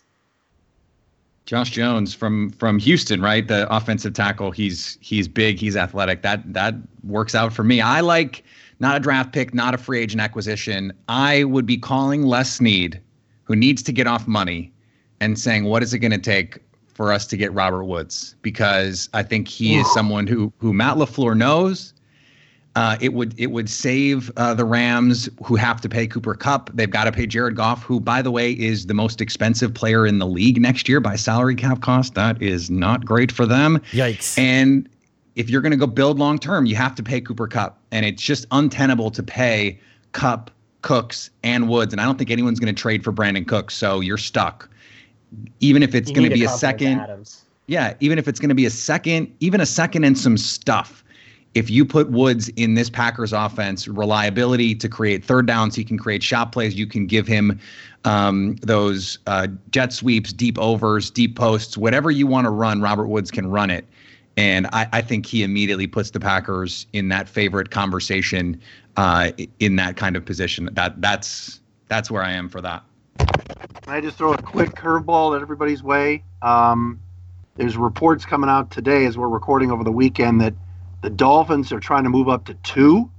Josh 1.46 1.72
Jones 1.72 2.14
from 2.14 2.52
from 2.52 2.80
Houston, 2.80 3.22
right? 3.22 3.48
The 3.48 3.74
offensive 3.74 4.14
tackle. 4.14 4.52
He's 4.52 4.98
he's 5.02 5.28
big. 5.28 5.60
He's 5.60 5.76
athletic. 5.76 6.22
That 6.22 6.54
that 6.54 6.76
works 7.04 7.36
out 7.36 7.54
for 7.54 7.64
me. 7.64 7.82
I 7.82 8.00
like 8.00 8.44
not 8.80 8.98
a 8.98 9.00
draft 9.00 9.34
pick, 9.34 9.54
not 9.54 9.74
a 9.74 9.78
free 9.78 10.02
agent 10.02 10.22
acquisition. 10.22 10.94
I 11.08 11.44
would 11.44 11.66
be 11.66 11.78
calling 11.78 12.24
Les 12.24 12.52
Snead 12.52 13.00
who 13.44 13.56
needs 13.56 13.84
to 13.84 13.92
get 13.92 14.08
off 14.08 14.28
money 14.28 14.72
and 15.20 15.38
saying, 15.38 15.66
what 15.66 15.84
is 15.84 15.94
it 15.94 16.00
going 16.00 16.12
to 16.12 16.18
take 16.18 16.60
for 16.94 17.12
us 17.12 17.26
to 17.28 17.38
get 17.38 17.52
Robert 17.54 17.86
Woods 17.86 18.36
because 18.42 19.10
I 19.14 19.24
think 19.24 19.48
he 19.48 19.76
is 19.76 19.92
someone 19.94 20.28
who 20.28 20.54
who 20.60 20.74
Matt 20.74 20.98
LaFleur 20.98 21.36
knows. 21.36 21.93
Uh, 22.76 22.98
it 23.00 23.14
would 23.14 23.36
it 23.40 23.48
would 23.48 23.70
save 23.70 24.32
uh, 24.36 24.54
the 24.54 24.66
Rams 24.66 25.30
who 25.46 25.56
have 25.56 25.80
to 25.82 25.90
pay 25.90 26.08
Cooper 26.08 26.34
Kupp. 26.34 26.72
They've 26.74 26.90
got 26.90 27.04
to 27.04 27.12
pay 27.12 27.28
Jared 27.28 27.56
Goff, 27.56 27.84
who 27.84 28.00
by 28.00 28.24
the 28.24 28.32
way 28.32 28.54
is 28.54 28.88
the 28.88 28.96
most 28.96 29.22
expensive 29.22 29.74
player 29.76 30.08
in 30.08 30.18
the 30.18 30.26
league 30.26 30.60
next 30.60 30.90
year 30.90 31.00
by 31.00 31.16
salary 31.16 31.56
cap 31.56 31.82
cost. 31.82 32.16
That 32.16 32.42
is 32.42 32.72
not 32.72 33.06
great 33.06 33.32
for 33.32 33.46
them. 33.46 33.80
Yikes! 33.92 34.40
And 34.40 34.90
if 35.36 35.52
you're 35.52 35.62
going 35.62 35.72
to 35.72 35.78
go 35.78 35.86
build 35.86 36.18
long 36.18 36.40
term, 36.40 36.66
you 36.66 36.76
have 36.76 36.96
to 36.96 37.04
pay 37.04 37.22
Cooper 37.22 37.48
Kupp, 37.48 37.78
and 37.92 38.08
it's 38.08 38.24
just 38.24 38.48
untenable 38.50 39.12
to 39.12 39.22
pay 39.22 39.80
Kupp, 40.14 40.50
Cooks, 40.82 41.30
and 41.44 41.70
Woods. 41.70 41.94
And 41.94 42.02
I 42.02 42.06
don't 42.06 42.18
think 42.18 42.32
anyone's 42.32 42.60
going 42.60 42.74
to 42.74 42.82
trade 42.82 43.04
for 43.04 43.14
Brandin 43.14 43.48
Cooks, 43.48 43.76
so 43.76 44.00
you're 44.00 44.18
stuck. 44.18 44.68
Even 45.60 45.84
if 45.84 45.94
it's 45.94 46.12
going 46.12 46.28
to 46.28 46.34
be 46.34 46.44
a 46.44 46.50
second, 46.50 47.00
Adams. 47.00 47.46
yeah, 47.68 47.94
even 48.00 48.18
if 48.18 48.28
it's 48.28 48.40
going 48.40 48.50
to 48.50 48.56
be 48.56 48.66
a 48.66 48.72
second, 48.72 49.32
even 49.42 49.62
a 49.62 49.66
second 49.66 50.06
and 50.06 50.18
some 50.18 50.38
stuff. 50.38 51.03
If 51.56 51.70
you 51.70 51.86
put 51.86 52.10
Woods 52.10 52.50
in 52.56 52.74
this 52.74 52.90
Packers 52.90 53.32
offense, 53.32 53.88
reliability 53.88 54.74
to 54.76 54.90
create 54.90 55.24
third 55.24 55.46
downs, 55.46 55.76
he 55.76 55.84
can 55.84 55.98
create 55.98 56.24
shot 56.24 56.52
plays. 56.52 56.74
You 56.74 56.88
can 56.88 57.06
give 57.06 57.28
him 57.28 57.60
um, 58.06 58.56
those 58.58 59.20
uh, 59.28 59.48
jet 59.70 59.94
sweeps, 59.94 60.34
deep 60.34 60.58
overs, 60.58 61.12
deep 61.12 61.36
posts, 61.36 61.78
whatever 61.78 62.10
you 62.10 62.26
want 62.28 62.46
to 62.46 62.50
run. 62.50 62.82
Robert 62.82 63.08
Woods 63.08 63.30
can 63.32 63.48
run 63.48 63.70
it. 63.70 63.86
And 64.36 64.68
I, 64.74 64.88
I, 64.92 65.02
think 65.02 65.28
he 65.28 65.44
immediately 65.44 65.86
puts 65.86 66.10
the 66.10 66.20
Packers 66.20 66.88
in 66.92 67.10
that 67.10 67.30
favorite 67.30 67.70
conversation 67.70 68.60
uh, 68.98 69.32
in 69.60 69.76
that 69.76 69.96
kind 69.96 70.16
of 70.16 70.26
position. 70.26 70.70
That 70.74 71.00
that's 71.02 71.62
that's 71.88 72.10
where 72.10 72.24
I 72.24 72.32
am 72.32 72.50
for 72.50 72.60
that. 72.62 72.84
Can 73.20 73.94
I 73.94 74.02
just 74.02 74.18
throw 74.18 74.34
a 74.34 74.42
quick 74.42 74.72
curveball 74.72 75.36
at 75.36 75.44
everybody's 75.44 75.84
way? 75.84 76.24
Um, 76.42 77.00
there's 77.56 77.78
reports 77.78 78.26
coming 78.26 78.50
out 78.50 78.72
today 78.72 79.06
as 79.06 79.18
we're 79.18 79.28
recording 79.28 79.72
over 79.72 79.84
the 79.84 79.92
weekend 79.92 80.42
that 80.42 80.56
the 81.04 81.10
Dolphins 81.10 81.72
are 81.74 81.82
trying 81.82 82.06
to 82.06 82.10
move 82.10 82.30
up 82.30 82.46
to 82.46 82.56
two 82.56 83.12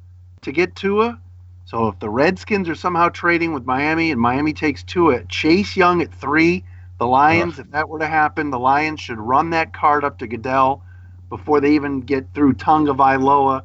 to 0.42 0.53
get 0.53 0.75
Tua. 0.75 1.20
So 1.66 1.88
if 1.88 1.99
the 2.01 2.11
Redskins 2.11 2.68
are 2.68 2.75
somehow 2.75 3.11
trading 3.11 3.53
with 3.53 3.66
Miami 3.66 4.11
and 4.11 4.20
Miami 4.20 4.55
takes 4.55 4.83
Tua, 4.83 5.25
Chase 5.27 5.77
Young 5.77 6.03
at 6.03 6.12
three, 6.12 6.64
the 6.99 7.07
Lions, 7.07 7.59
if 7.59 7.70
that 7.73 7.88
were 7.88 7.99
to 7.99 8.07
happen, 8.07 8.51
the 8.51 8.59
Lions 8.59 9.01
should 9.01 9.18
run 9.18 9.51
that 9.51 9.75
card 9.75 10.03
up 10.03 10.18
to 10.18 10.27
Goodell 10.27 10.83
before 11.29 11.61
they 11.61 11.75
even 11.75 12.01
get 12.01 12.33
through 12.33 12.55
Tagovailoa, 12.55 13.62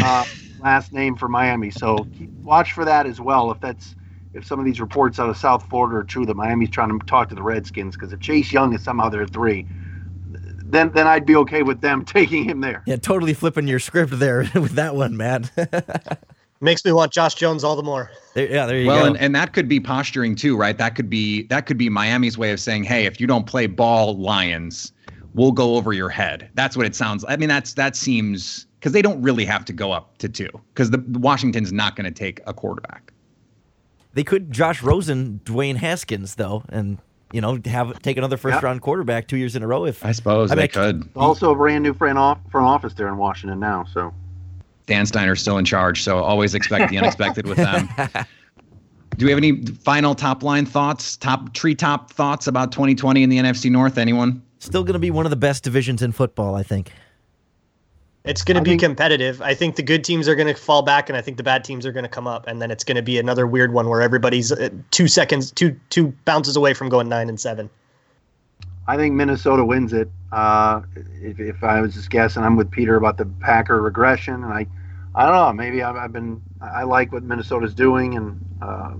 uh, 0.00 0.24
last 0.58 0.92
name 0.92 1.16
for 1.16 1.28
Miami. 1.28 1.70
So 1.70 2.08
keep, 2.12 2.30
watch 2.42 2.72
for 2.72 2.84
that 2.84 3.06
as 3.06 3.20
well. 3.20 3.50
If 3.50 3.60
that's 3.60 3.96
if 4.34 4.46
some 4.46 4.58
of 4.58 4.66
these 4.66 4.80
reports 4.80 5.18
out 5.18 5.30
of 5.30 5.36
South 5.38 5.66
Florida 5.68 5.98
are 5.98 6.04
true 6.04 6.26
that 6.26 6.36
Miami's 6.36 6.70
trying 6.70 6.98
to 6.98 7.06
talk 7.06 7.28
to 7.30 7.34
the 7.34 7.42
Redskins, 7.42 7.96
because 7.96 8.12
if 8.12 8.20
Chase 8.20 8.52
Young 8.52 8.74
is 8.74 8.82
somehow 8.82 9.08
their 9.08 9.26
three, 9.26 9.66
then 10.72 10.90
then 10.92 11.06
I'd 11.06 11.26
be 11.26 11.36
okay 11.36 11.62
with 11.62 11.80
them 11.80 12.04
taking 12.06 12.44
him 12.44 12.60
there. 12.60 12.82
Yeah, 12.86 12.96
totally 12.96 13.34
flipping 13.34 13.68
your 13.68 13.78
script 13.78 14.18
there 14.18 14.50
with 14.54 14.72
that 14.72 14.94
one, 14.94 15.16
Matt. 15.16 15.50
Makes 16.60 16.84
me 16.84 16.92
want 16.92 17.12
Josh 17.12 17.34
Jones 17.34 17.64
all 17.64 17.74
the 17.74 17.82
more. 17.82 18.12
There, 18.34 18.48
yeah, 18.48 18.66
there 18.66 18.78
you 18.78 18.86
well, 18.86 19.00
go. 19.00 19.06
and, 19.08 19.16
and 19.16 19.34
that 19.34 19.52
could 19.52 19.68
be 19.68 19.80
posturing 19.80 20.36
too, 20.36 20.56
right? 20.56 20.78
That 20.78 20.94
could 20.94 21.10
be 21.10 21.42
that 21.44 21.66
could 21.66 21.76
be 21.76 21.88
Miami's 21.88 22.38
way 22.38 22.52
of 22.52 22.60
saying, 22.60 22.84
"Hey, 22.84 23.04
if 23.04 23.20
you 23.20 23.26
don't 23.26 23.46
play 23.46 23.66
ball, 23.66 24.16
Lions, 24.16 24.92
we'll 25.34 25.50
go 25.50 25.74
over 25.74 25.92
your 25.92 26.08
head." 26.08 26.48
That's 26.54 26.76
what 26.76 26.86
it 26.86 26.94
sounds. 26.94 27.24
I 27.28 27.36
mean, 27.36 27.48
that's 27.48 27.74
that 27.74 27.96
seems 27.96 28.66
because 28.78 28.92
they 28.92 29.02
don't 29.02 29.20
really 29.20 29.44
have 29.44 29.64
to 29.64 29.72
go 29.72 29.90
up 29.90 30.18
to 30.18 30.28
two 30.28 30.48
because 30.72 30.90
the, 30.90 30.98
the 30.98 31.18
Washington's 31.18 31.72
not 31.72 31.96
going 31.96 32.04
to 32.04 32.16
take 32.16 32.40
a 32.46 32.54
quarterback. 32.54 33.12
They 34.14 34.24
could 34.24 34.52
Josh 34.52 34.82
Rosen, 34.82 35.40
Dwayne 35.44 35.76
Haskins, 35.76 36.36
though, 36.36 36.62
and 36.68 36.98
you 37.32 37.40
know 37.40 37.58
have 37.64 38.00
take 38.02 38.16
another 38.16 38.36
first 38.36 38.54
Yep. 38.54 38.62
round 38.62 38.82
quarterback 38.82 39.26
two 39.28 39.36
years 39.36 39.56
in 39.56 39.62
a 39.62 39.66
row. 39.66 39.84
If 39.86 40.04
I 40.04 40.12
suppose 40.12 40.50
I 40.50 40.54
mean, 40.54 40.58
they 40.58 40.64
I- 40.64 40.66
could. 40.68 41.08
Also, 41.16 41.50
a 41.50 41.54
brand 41.56 41.82
new 41.82 41.94
front, 41.94 42.18
off, 42.18 42.38
front 42.50 42.66
office 42.66 42.94
there 42.94 43.08
in 43.08 43.16
Washington 43.16 43.58
now. 43.60 43.84
So 43.92 44.12
Dan 44.86 45.06
Snyder's 45.06 45.40
still 45.40 45.58
in 45.58 45.64
charge, 45.64 46.02
so 46.02 46.18
always 46.18 46.54
expect 46.54 46.90
the 46.90 46.98
unexpected 46.98 47.46
with 47.46 47.56
them. 47.58 47.88
Do 49.18 49.26
we 49.26 49.30
have 49.30 49.38
any 49.38 49.62
final 49.66 50.14
top 50.14 50.42
line 50.42 50.64
thoughts, 50.64 51.16
top 51.18 51.52
treetop 51.52 52.10
thoughts 52.10 52.46
about 52.46 52.72
2020 52.72 53.22
in 53.22 53.28
the 53.28 53.36
NFC 53.38 53.70
North? 53.70 53.98
Anyone? 53.98 54.42
Still 54.58 54.84
going 54.84 54.94
to 54.94 54.98
be 54.98 55.10
one 55.10 55.26
of 55.26 55.30
the 55.30 55.36
best 55.36 55.64
divisions 55.64 56.00
in 56.02 56.12
football, 56.12 56.54
I 56.54 56.62
think. 56.62 56.90
It's 58.24 58.44
going 58.44 58.56
to 58.56 58.62
be 58.62 58.76
competitive. 58.76 59.42
I 59.42 59.52
think 59.52 59.74
the 59.74 59.82
good 59.82 60.04
teams 60.04 60.28
are 60.28 60.36
going 60.36 60.46
to 60.46 60.54
fall 60.54 60.82
back, 60.82 61.08
and 61.08 61.16
I 61.16 61.20
think 61.20 61.38
the 61.38 61.42
bad 61.42 61.64
teams 61.64 61.84
are 61.84 61.90
going 61.90 62.04
to 62.04 62.08
come 62.08 62.28
up, 62.28 62.46
and 62.46 62.62
then 62.62 62.70
it's 62.70 62.84
going 62.84 62.96
to 62.96 63.02
be 63.02 63.18
another 63.18 63.48
weird 63.48 63.72
one 63.72 63.88
where 63.88 64.00
everybody's 64.00 64.52
uh, 64.52 64.68
two 64.92 65.08
seconds, 65.08 65.50
two 65.50 65.78
two 65.90 66.14
bounces 66.24 66.54
away 66.54 66.72
from 66.72 66.88
going 66.88 67.08
nine 67.08 67.28
and 67.28 67.40
seven. 67.40 67.68
I 68.86 68.96
think 68.96 69.14
Minnesota 69.14 69.64
wins 69.64 69.92
it. 69.92 70.08
Uh, 70.30 70.82
if, 71.20 71.40
if 71.40 71.64
I 71.64 71.80
was 71.80 71.94
just 71.94 72.10
guessing, 72.10 72.44
I'm 72.44 72.56
with 72.56 72.70
Peter 72.70 72.94
about 72.96 73.16
the 73.16 73.26
Packer 73.40 73.80
regression, 73.80 74.34
and 74.34 74.52
I, 74.52 74.66
I 75.16 75.24
don't 75.24 75.34
know. 75.34 75.52
Maybe 75.52 75.82
I've, 75.82 75.96
I've 75.96 76.12
been. 76.12 76.40
I 76.60 76.84
like 76.84 77.12
what 77.12 77.24
Minnesota's 77.24 77.74
doing, 77.74 78.16
and 78.16 78.40
uh, 78.62 78.92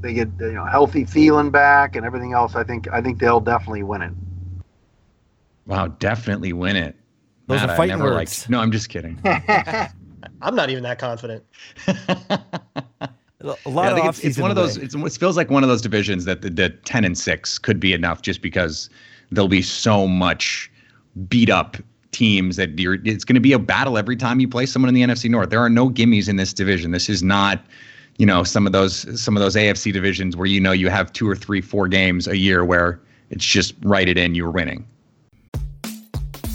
they 0.00 0.12
get 0.12 0.28
you 0.40 0.52
know 0.52 0.66
healthy 0.66 1.06
feeling 1.06 1.50
back 1.50 1.96
and 1.96 2.04
everything 2.04 2.34
else. 2.34 2.54
I 2.54 2.64
think 2.64 2.86
I 2.92 3.00
think 3.00 3.18
they'll 3.18 3.40
definitely 3.40 3.82
win 3.82 4.02
it. 4.02 4.12
Wow, 5.64 5.88
definitely 5.88 6.52
win 6.52 6.76
it. 6.76 6.96
Those 7.48 7.60
Matt, 7.60 7.70
are 7.70 7.72
I 7.72 7.76
fighting 7.76 7.98
never 7.98 8.14
words. 8.14 8.40
liked- 8.42 8.50
no, 8.50 8.60
I'm 8.60 8.70
just 8.70 8.88
kidding. 8.88 9.18
I'm 10.42 10.54
not 10.54 10.70
even 10.70 10.82
that 10.84 10.98
confident. 10.98 11.42
A 11.86 13.54
lot 13.66 13.96
Yeah, 13.96 14.08
of 14.08 14.08
it's, 14.08 14.24
it's 14.24 14.38
one 14.38 14.50
of 14.50 14.56
those. 14.56 14.76
It's, 14.76 14.94
it 14.94 15.12
feels 15.18 15.36
like 15.36 15.48
one 15.50 15.62
of 15.62 15.68
those 15.68 15.80
divisions 15.80 16.24
that 16.24 16.42
the, 16.42 16.50
the 16.50 16.70
ten 16.70 17.04
and 17.04 17.16
six 17.16 17.58
could 17.58 17.78
be 17.78 17.92
enough, 17.92 18.22
just 18.22 18.42
because 18.42 18.90
there'll 19.30 19.48
be 19.48 19.62
so 19.62 20.08
much 20.08 20.70
beat 21.28 21.48
up 21.48 21.76
teams 22.10 22.56
that 22.56 22.76
you're. 22.78 22.94
It's 23.04 23.24
going 23.24 23.34
to 23.36 23.40
be 23.40 23.52
a 23.52 23.58
battle 23.58 23.96
every 23.96 24.16
time 24.16 24.40
you 24.40 24.48
play 24.48 24.66
someone 24.66 24.88
in 24.88 24.94
the 24.94 25.02
NFC 25.02 25.30
North. 25.30 25.50
There 25.50 25.60
are 25.60 25.70
no 25.70 25.88
gimmies 25.88 26.28
in 26.28 26.34
this 26.36 26.52
division. 26.52 26.90
This 26.90 27.08
is 27.08 27.22
not, 27.22 27.64
you 28.18 28.26
know, 28.26 28.42
some 28.42 28.66
of 28.66 28.72
those 28.72 29.20
some 29.22 29.36
of 29.36 29.40
those 29.40 29.54
AFC 29.54 29.92
divisions 29.92 30.36
where 30.36 30.46
you 30.46 30.60
know 30.60 30.72
you 30.72 30.88
have 30.90 31.12
two 31.12 31.28
or 31.28 31.36
three, 31.36 31.60
four 31.60 31.86
games 31.86 32.26
a 32.26 32.36
year 32.36 32.64
where 32.64 33.00
it's 33.30 33.44
just 33.44 33.74
write 33.82 34.08
it 34.08 34.18
in, 34.18 34.34
you're 34.34 34.50
winning. 34.50 34.84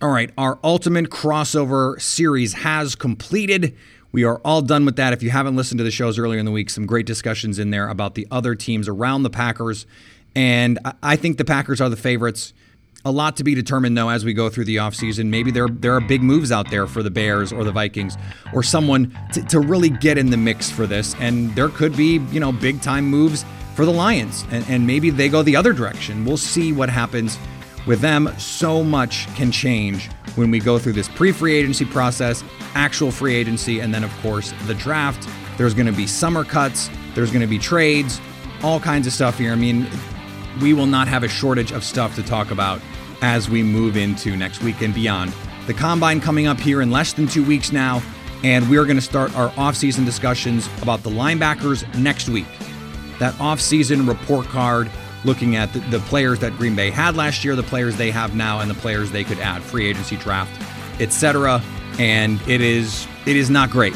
All 0.00 0.10
right, 0.10 0.30
our 0.38 0.60
ultimate 0.62 1.06
crossover 1.06 2.00
series 2.00 2.52
has 2.52 2.94
completed. 2.94 3.76
We 4.12 4.22
are 4.22 4.40
all 4.44 4.62
done 4.62 4.84
with 4.84 4.94
that. 4.94 5.12
If 5.12 5.24
you 5.24 5.30
haven't 5.30 5.56
listened 5.56 5.78
to 5.78 5.84
the 5.84 5.90
shows 5.90 6.20
earlier 6.20 6.38
in 6.38 6.46
the 6.46 6.52
week, 6.52 6.70
some 6.70 6.86
great 6.86 7.04
discussions 7.04 7.58
in 7.58 7.70
there 7.70 7.88
about 7.88 8.14
the 8.14 8.24
other 8.30 8.54
teams 8.54 8.86
around 8.86 9.24
the 9.24 9.30
Packers. 9.30 9.86
And 10.36 10.78
I- 11.02 11.16
think 11.16 11.36
the 11.36 11.44
Packers 11.44 11.80
are 11.80 11.88
the 11.88 11.96
favorites. 11.96 12.52
A 13.04 13.10
lot 13.10 13.36
to 13.38 13.44
be 13.44 13.56
determined, 13.56 13.98
though, 13.98 14.08
as 14.08 14.24
we 14.24 14.34
go 14.34 14.48
through 14.48 14.66
the 14.66 14.76
offseason. 14.76 15.30
Maybe 15.30 15.50
there, 15.50 15.66
there 15.66 15.94
are 15.94 16.00
big 16.00 16.22
moves 16.22 16.52
out 16.52 16.70
there 16.70 16.86
for 16.86 17.02
the 17.02 17.10
Bears 17.10 17.52
or 17.52 17.64
the 17.64 17.72
Vikings 17.72 18.16
or 18.54 18.62
someone 18.62 19.18
to, 19.32 19.42
to 19.46 19.58
really 19.58 19.90
get 19.90 20.16
in 20.16 20.30
the 20.30 20.36
mix 20.36 20.70
for 20.70 20.86
this. 20.86 21.16
And 21.18 21.52
there 21.56 21.70
could 21.70 21.96
be, 21.96 22.20
you 22.30 22.38
know, 22.38 22.52
big 22.52 22.80
time 22.82 23.04
moves 23.04 23.44
for 23.74 23.84
the 23.84 23.92
Lions. 23.92 24.44
And, 24.52 24.64
and 24.68 24.86
maybe 24.86 25.10
they 25.10 25.28
go 25.28 25.42
the 25.42 25.56
other 25.56 25.72
direction. 25.72 26.24
We'll 26.24 26.36
see 26.36 26.72
what 26.72 26.88
happens 26.88 27.36
with 27.88 28.00
them. 28.00 28.32
So 28.38 28.84
much 28.84 29.26
can 29.34 29.50
change 29.50 30.08
when 30.36 30.52
we 30.52 30.60
go 30.60 30.78
through 30.78 30.92
this 30.92 31.08
pre 31.08 31.32
free 31.32 31.56
agency 31.56 31.84
process, 31.84 32.44
actual 32.74 33.10
free 33.10 33.34
agency, 33.34 33.80
and 33.80 33.92
then, 33.92 34.04
of 34.04 34.16
course, 34.20 34.52
the 34.66 34.74
draft. 34.74 35.28
There's 35.56 35.74
going 35.74 35.86
to 35.86 35.92
be 35.92 36.06
summer 36.06 36.44
cuts, 36.44 36.88
there's 37.16 37.32
going 37.32 37.40
to 37.40 37.48
be 37.48 37.58
trades, 37.58 38.20
all 38.62 38.78
kinds 38.78 39.08
of 39.08 39.12
stuff 39.12 39.38
here. 39.38 39.50
I 39.50 39.56
mean, 39.56 39.88
we 40.60 40.72
will 40.72 40.86
not 40.86 41.08
have 41.08 41.24
a 41.24 41.28
shortage 41.28 41.72
of 41.72 41.82
stuff 41.82 42.14
to 42.14 42.22
talk 42.22 42.52
about 42.52 42.80
as 43.22 43.50
we 43.50 43.64
move 43.64 43.96
into 43.96 44.36
next 44.36 44.62
week 44.62 44.80
and 44.82 44.94
beyond. 44.94 45.32
The 45.66 45.74
combine 45.74 46.20
coming 46.20 46.46
up 46.46 46.60
here 46.60 46.82
in 46.82 46.90
less 46.90 47.12
than 47.12 47.26
two 47.26 47.44
weeks 47.44 47.72
now, 47.72 48.00
and 48.44 48.68
we 48.70 48.76
are 48.76 48.84
going 48.84 48.96
to 48.96 49.02
start 49.02 49.36
our 49.36 49.50
offseason 49.50 50.04
discussions 50.04 50.68
about 50.80 51.02
the 51.02 51.10
linebackers 51.10 51.82
next 51.98 52.28
week. 52.28 52.46
That 53.18 53.34
offseason 53.34 54.06
report 54.06 54.46
card 54.46 54.88
looking 55.24 55.56
at 55.56 55.72
the, 55.72 55.80
the, 55.80 55.98
players 56.00 56.38
that 56.40 56.56
Green 56.56 56.74
Bay 56.74 56.90
had 56.90 57.16
last 57.16 57.44
year, 57.44 57.56
the 57.56 57.62
players 57.62 57.96
they 57.96 58.10
have 58.10 58.34
now, 58.34 58.60
and 58.60 58.70
the 58.70 58.74
players 58.74 59.10
they 59.10 59.24
could 59.24 59.38
add, 59.38 59.62
free 59.62 59.86
agency 59.88 60.16
draft, 60.16 60.50
etc. 61.00 61.62
And 61.98 62.40
it 62.48 62.60
is 62.60 63.06
it 63.26 63.36
is 63.36 63.50
not 63.50 63.70
great. 63.70 63.94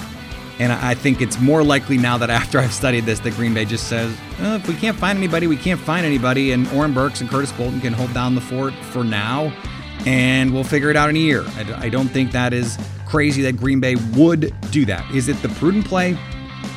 And 0.58 0.72
I 0.72 0.94
think 0.94 1.20
it's 1.20 1.40
more 1.40 1.64
likely 1.64 1.98
now 1.98 2.18
that 2.18 2.30
after 2.42 2.58
I've 2.58 2.72
studied 2.72 3.04
this, 3.04 3.20
that 3.20 3.34
Green 3.34 3.54
Bay 3.54 3.64
just 3.64 3.88
says, 3.88 4.16
oh, 4.40 4.56
if 4.56 4.68
we 4.68 4.74
can't 4.74 4.96
find 4.96 5.18
anybody, 5.18 5.46
we 5.46 5.56
can't 5.56 5.80
find 5.80 6.04
anybody. 6.04 6.52
And 6.52 6.68
Oren 6.72 6.92
Burks 6.92 7.20
and 7.20 7.30
Curtis 7.30 7.52
Bolton 7.52 7.80
can 7.80 7.92
hold 7.92 8.12
down 8.12 8.34
the 8.34 8.40
fort 8.40 8.74
for 8.90 9.04
now, 9.04 9.52
and 10.06 10.52
we'll 10.52 10.64
figure 10.64 10.90
it 10.90 10.96
out 10.96 11.08
in 11.10 11.16
a 11.16 11.20
year. 11.20 11.44
I, 11.56 11.86
I 11.86 11.88
don't 11.88 12.08
think 12.08 12.32
that 12.32 12.52
is 12.52 12.78
crazy 13.06 13.42
that 13.42 13.56
Green 13.56 13.80
Bay 13.80 13.96
would 14.14 14.54
do 14.70 14.84
that. 14.86 15.08
Is 15.14 15.28
it 15.28 15.40
the 15.42 15.48
prudent 15.50 15.86
play? 15.86 16.18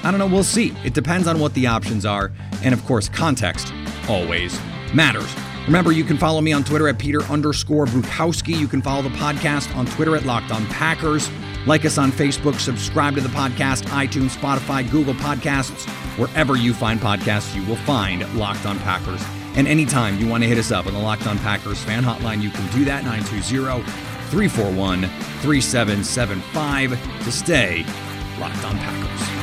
I 0.03 0.11
don't 0.11 0.19
know. 0.19 0.27
We'll 0.27 0.43
see. 0.43 0.75
It 0.83 0.93
depends 0.93 1.27
on 1.27 1.39
what 1.39 1.53
the 1.53 1.67
options 1.67 2.05
are. 2.05 2.31
And 2.61 2.73
of 2.73 2.83
course, 2.85 3.09
context 3.09 3.73
always 4.09 4.59
matters. 4.93 5.33
Remember, 5.65 5.91
you 5.91 6.03
can 6.03 6.17
follow 6.17 6.41
me 6.41 6.53
on 6.53 6.63
Twitter 6.63 6.87
at 6.87 6.99
Peter 6.99 7.23
underscore 7.23 7.85
Bukowski. 7.85 8.57
You 8.57 8.67
can 8.67 8.81
follow 8.81 9.01
the 9.01 9.09
podcast 9.09 9.75
on 9.75 9.87
Twitter 9.87 10.15
at 10.15 10.25
Locked 10.25 10.51
On 10.51 10.65
Packers. 10.67 11.29
Like 11.65 11.83
us 11.85 11.97
on 11.97 12.11
Facebook, 12.11 12.59
subscribe 12.59 13.15
to 13.15 13.21
the 13.21 13.29
podcast, 13.29 13.85
iTunes, 13.85 14.37
Spotify, 14.37 14.89
Google 14.89 15.15
Podcasts, 15.15 15.89
wherever 16.19 16.55
you 16.55 16.73
find 16.75 16.99
podcasts, 16.99 17.55
you 17.55 17.65
will 17.65 17.75
find 17.77 18.31
Locked 18.35 18.67
On 18.67 18.77
Packers. 18.79 19.23
And 19.55 19.67
anytime 19.67 20.19
you 20.19 20.27
want 20.27 20.43
to 20.43 20.49
hit 20.49 20.59
us 20.59 20.71
up 20.71 20.85
on 20.85 20.93
the 20.93 20.99
Locked 20.99 21.25
On 21.25 21.39
Packers 21.39 21.81
fan 21.81 22.03
hotline, 22.03 22.41
you 22.41 22.51
can 22.51 22.69
do 22.71 22.85
that 22.85 23.03
920 23.03 23.83
341 24.29 25.01
3775 25.41 27.23
to 27.23 27.31
stay 27.31 27.85
Locked 28.39 28.63
On 28.65 28.77
Packers. 28.77 29.34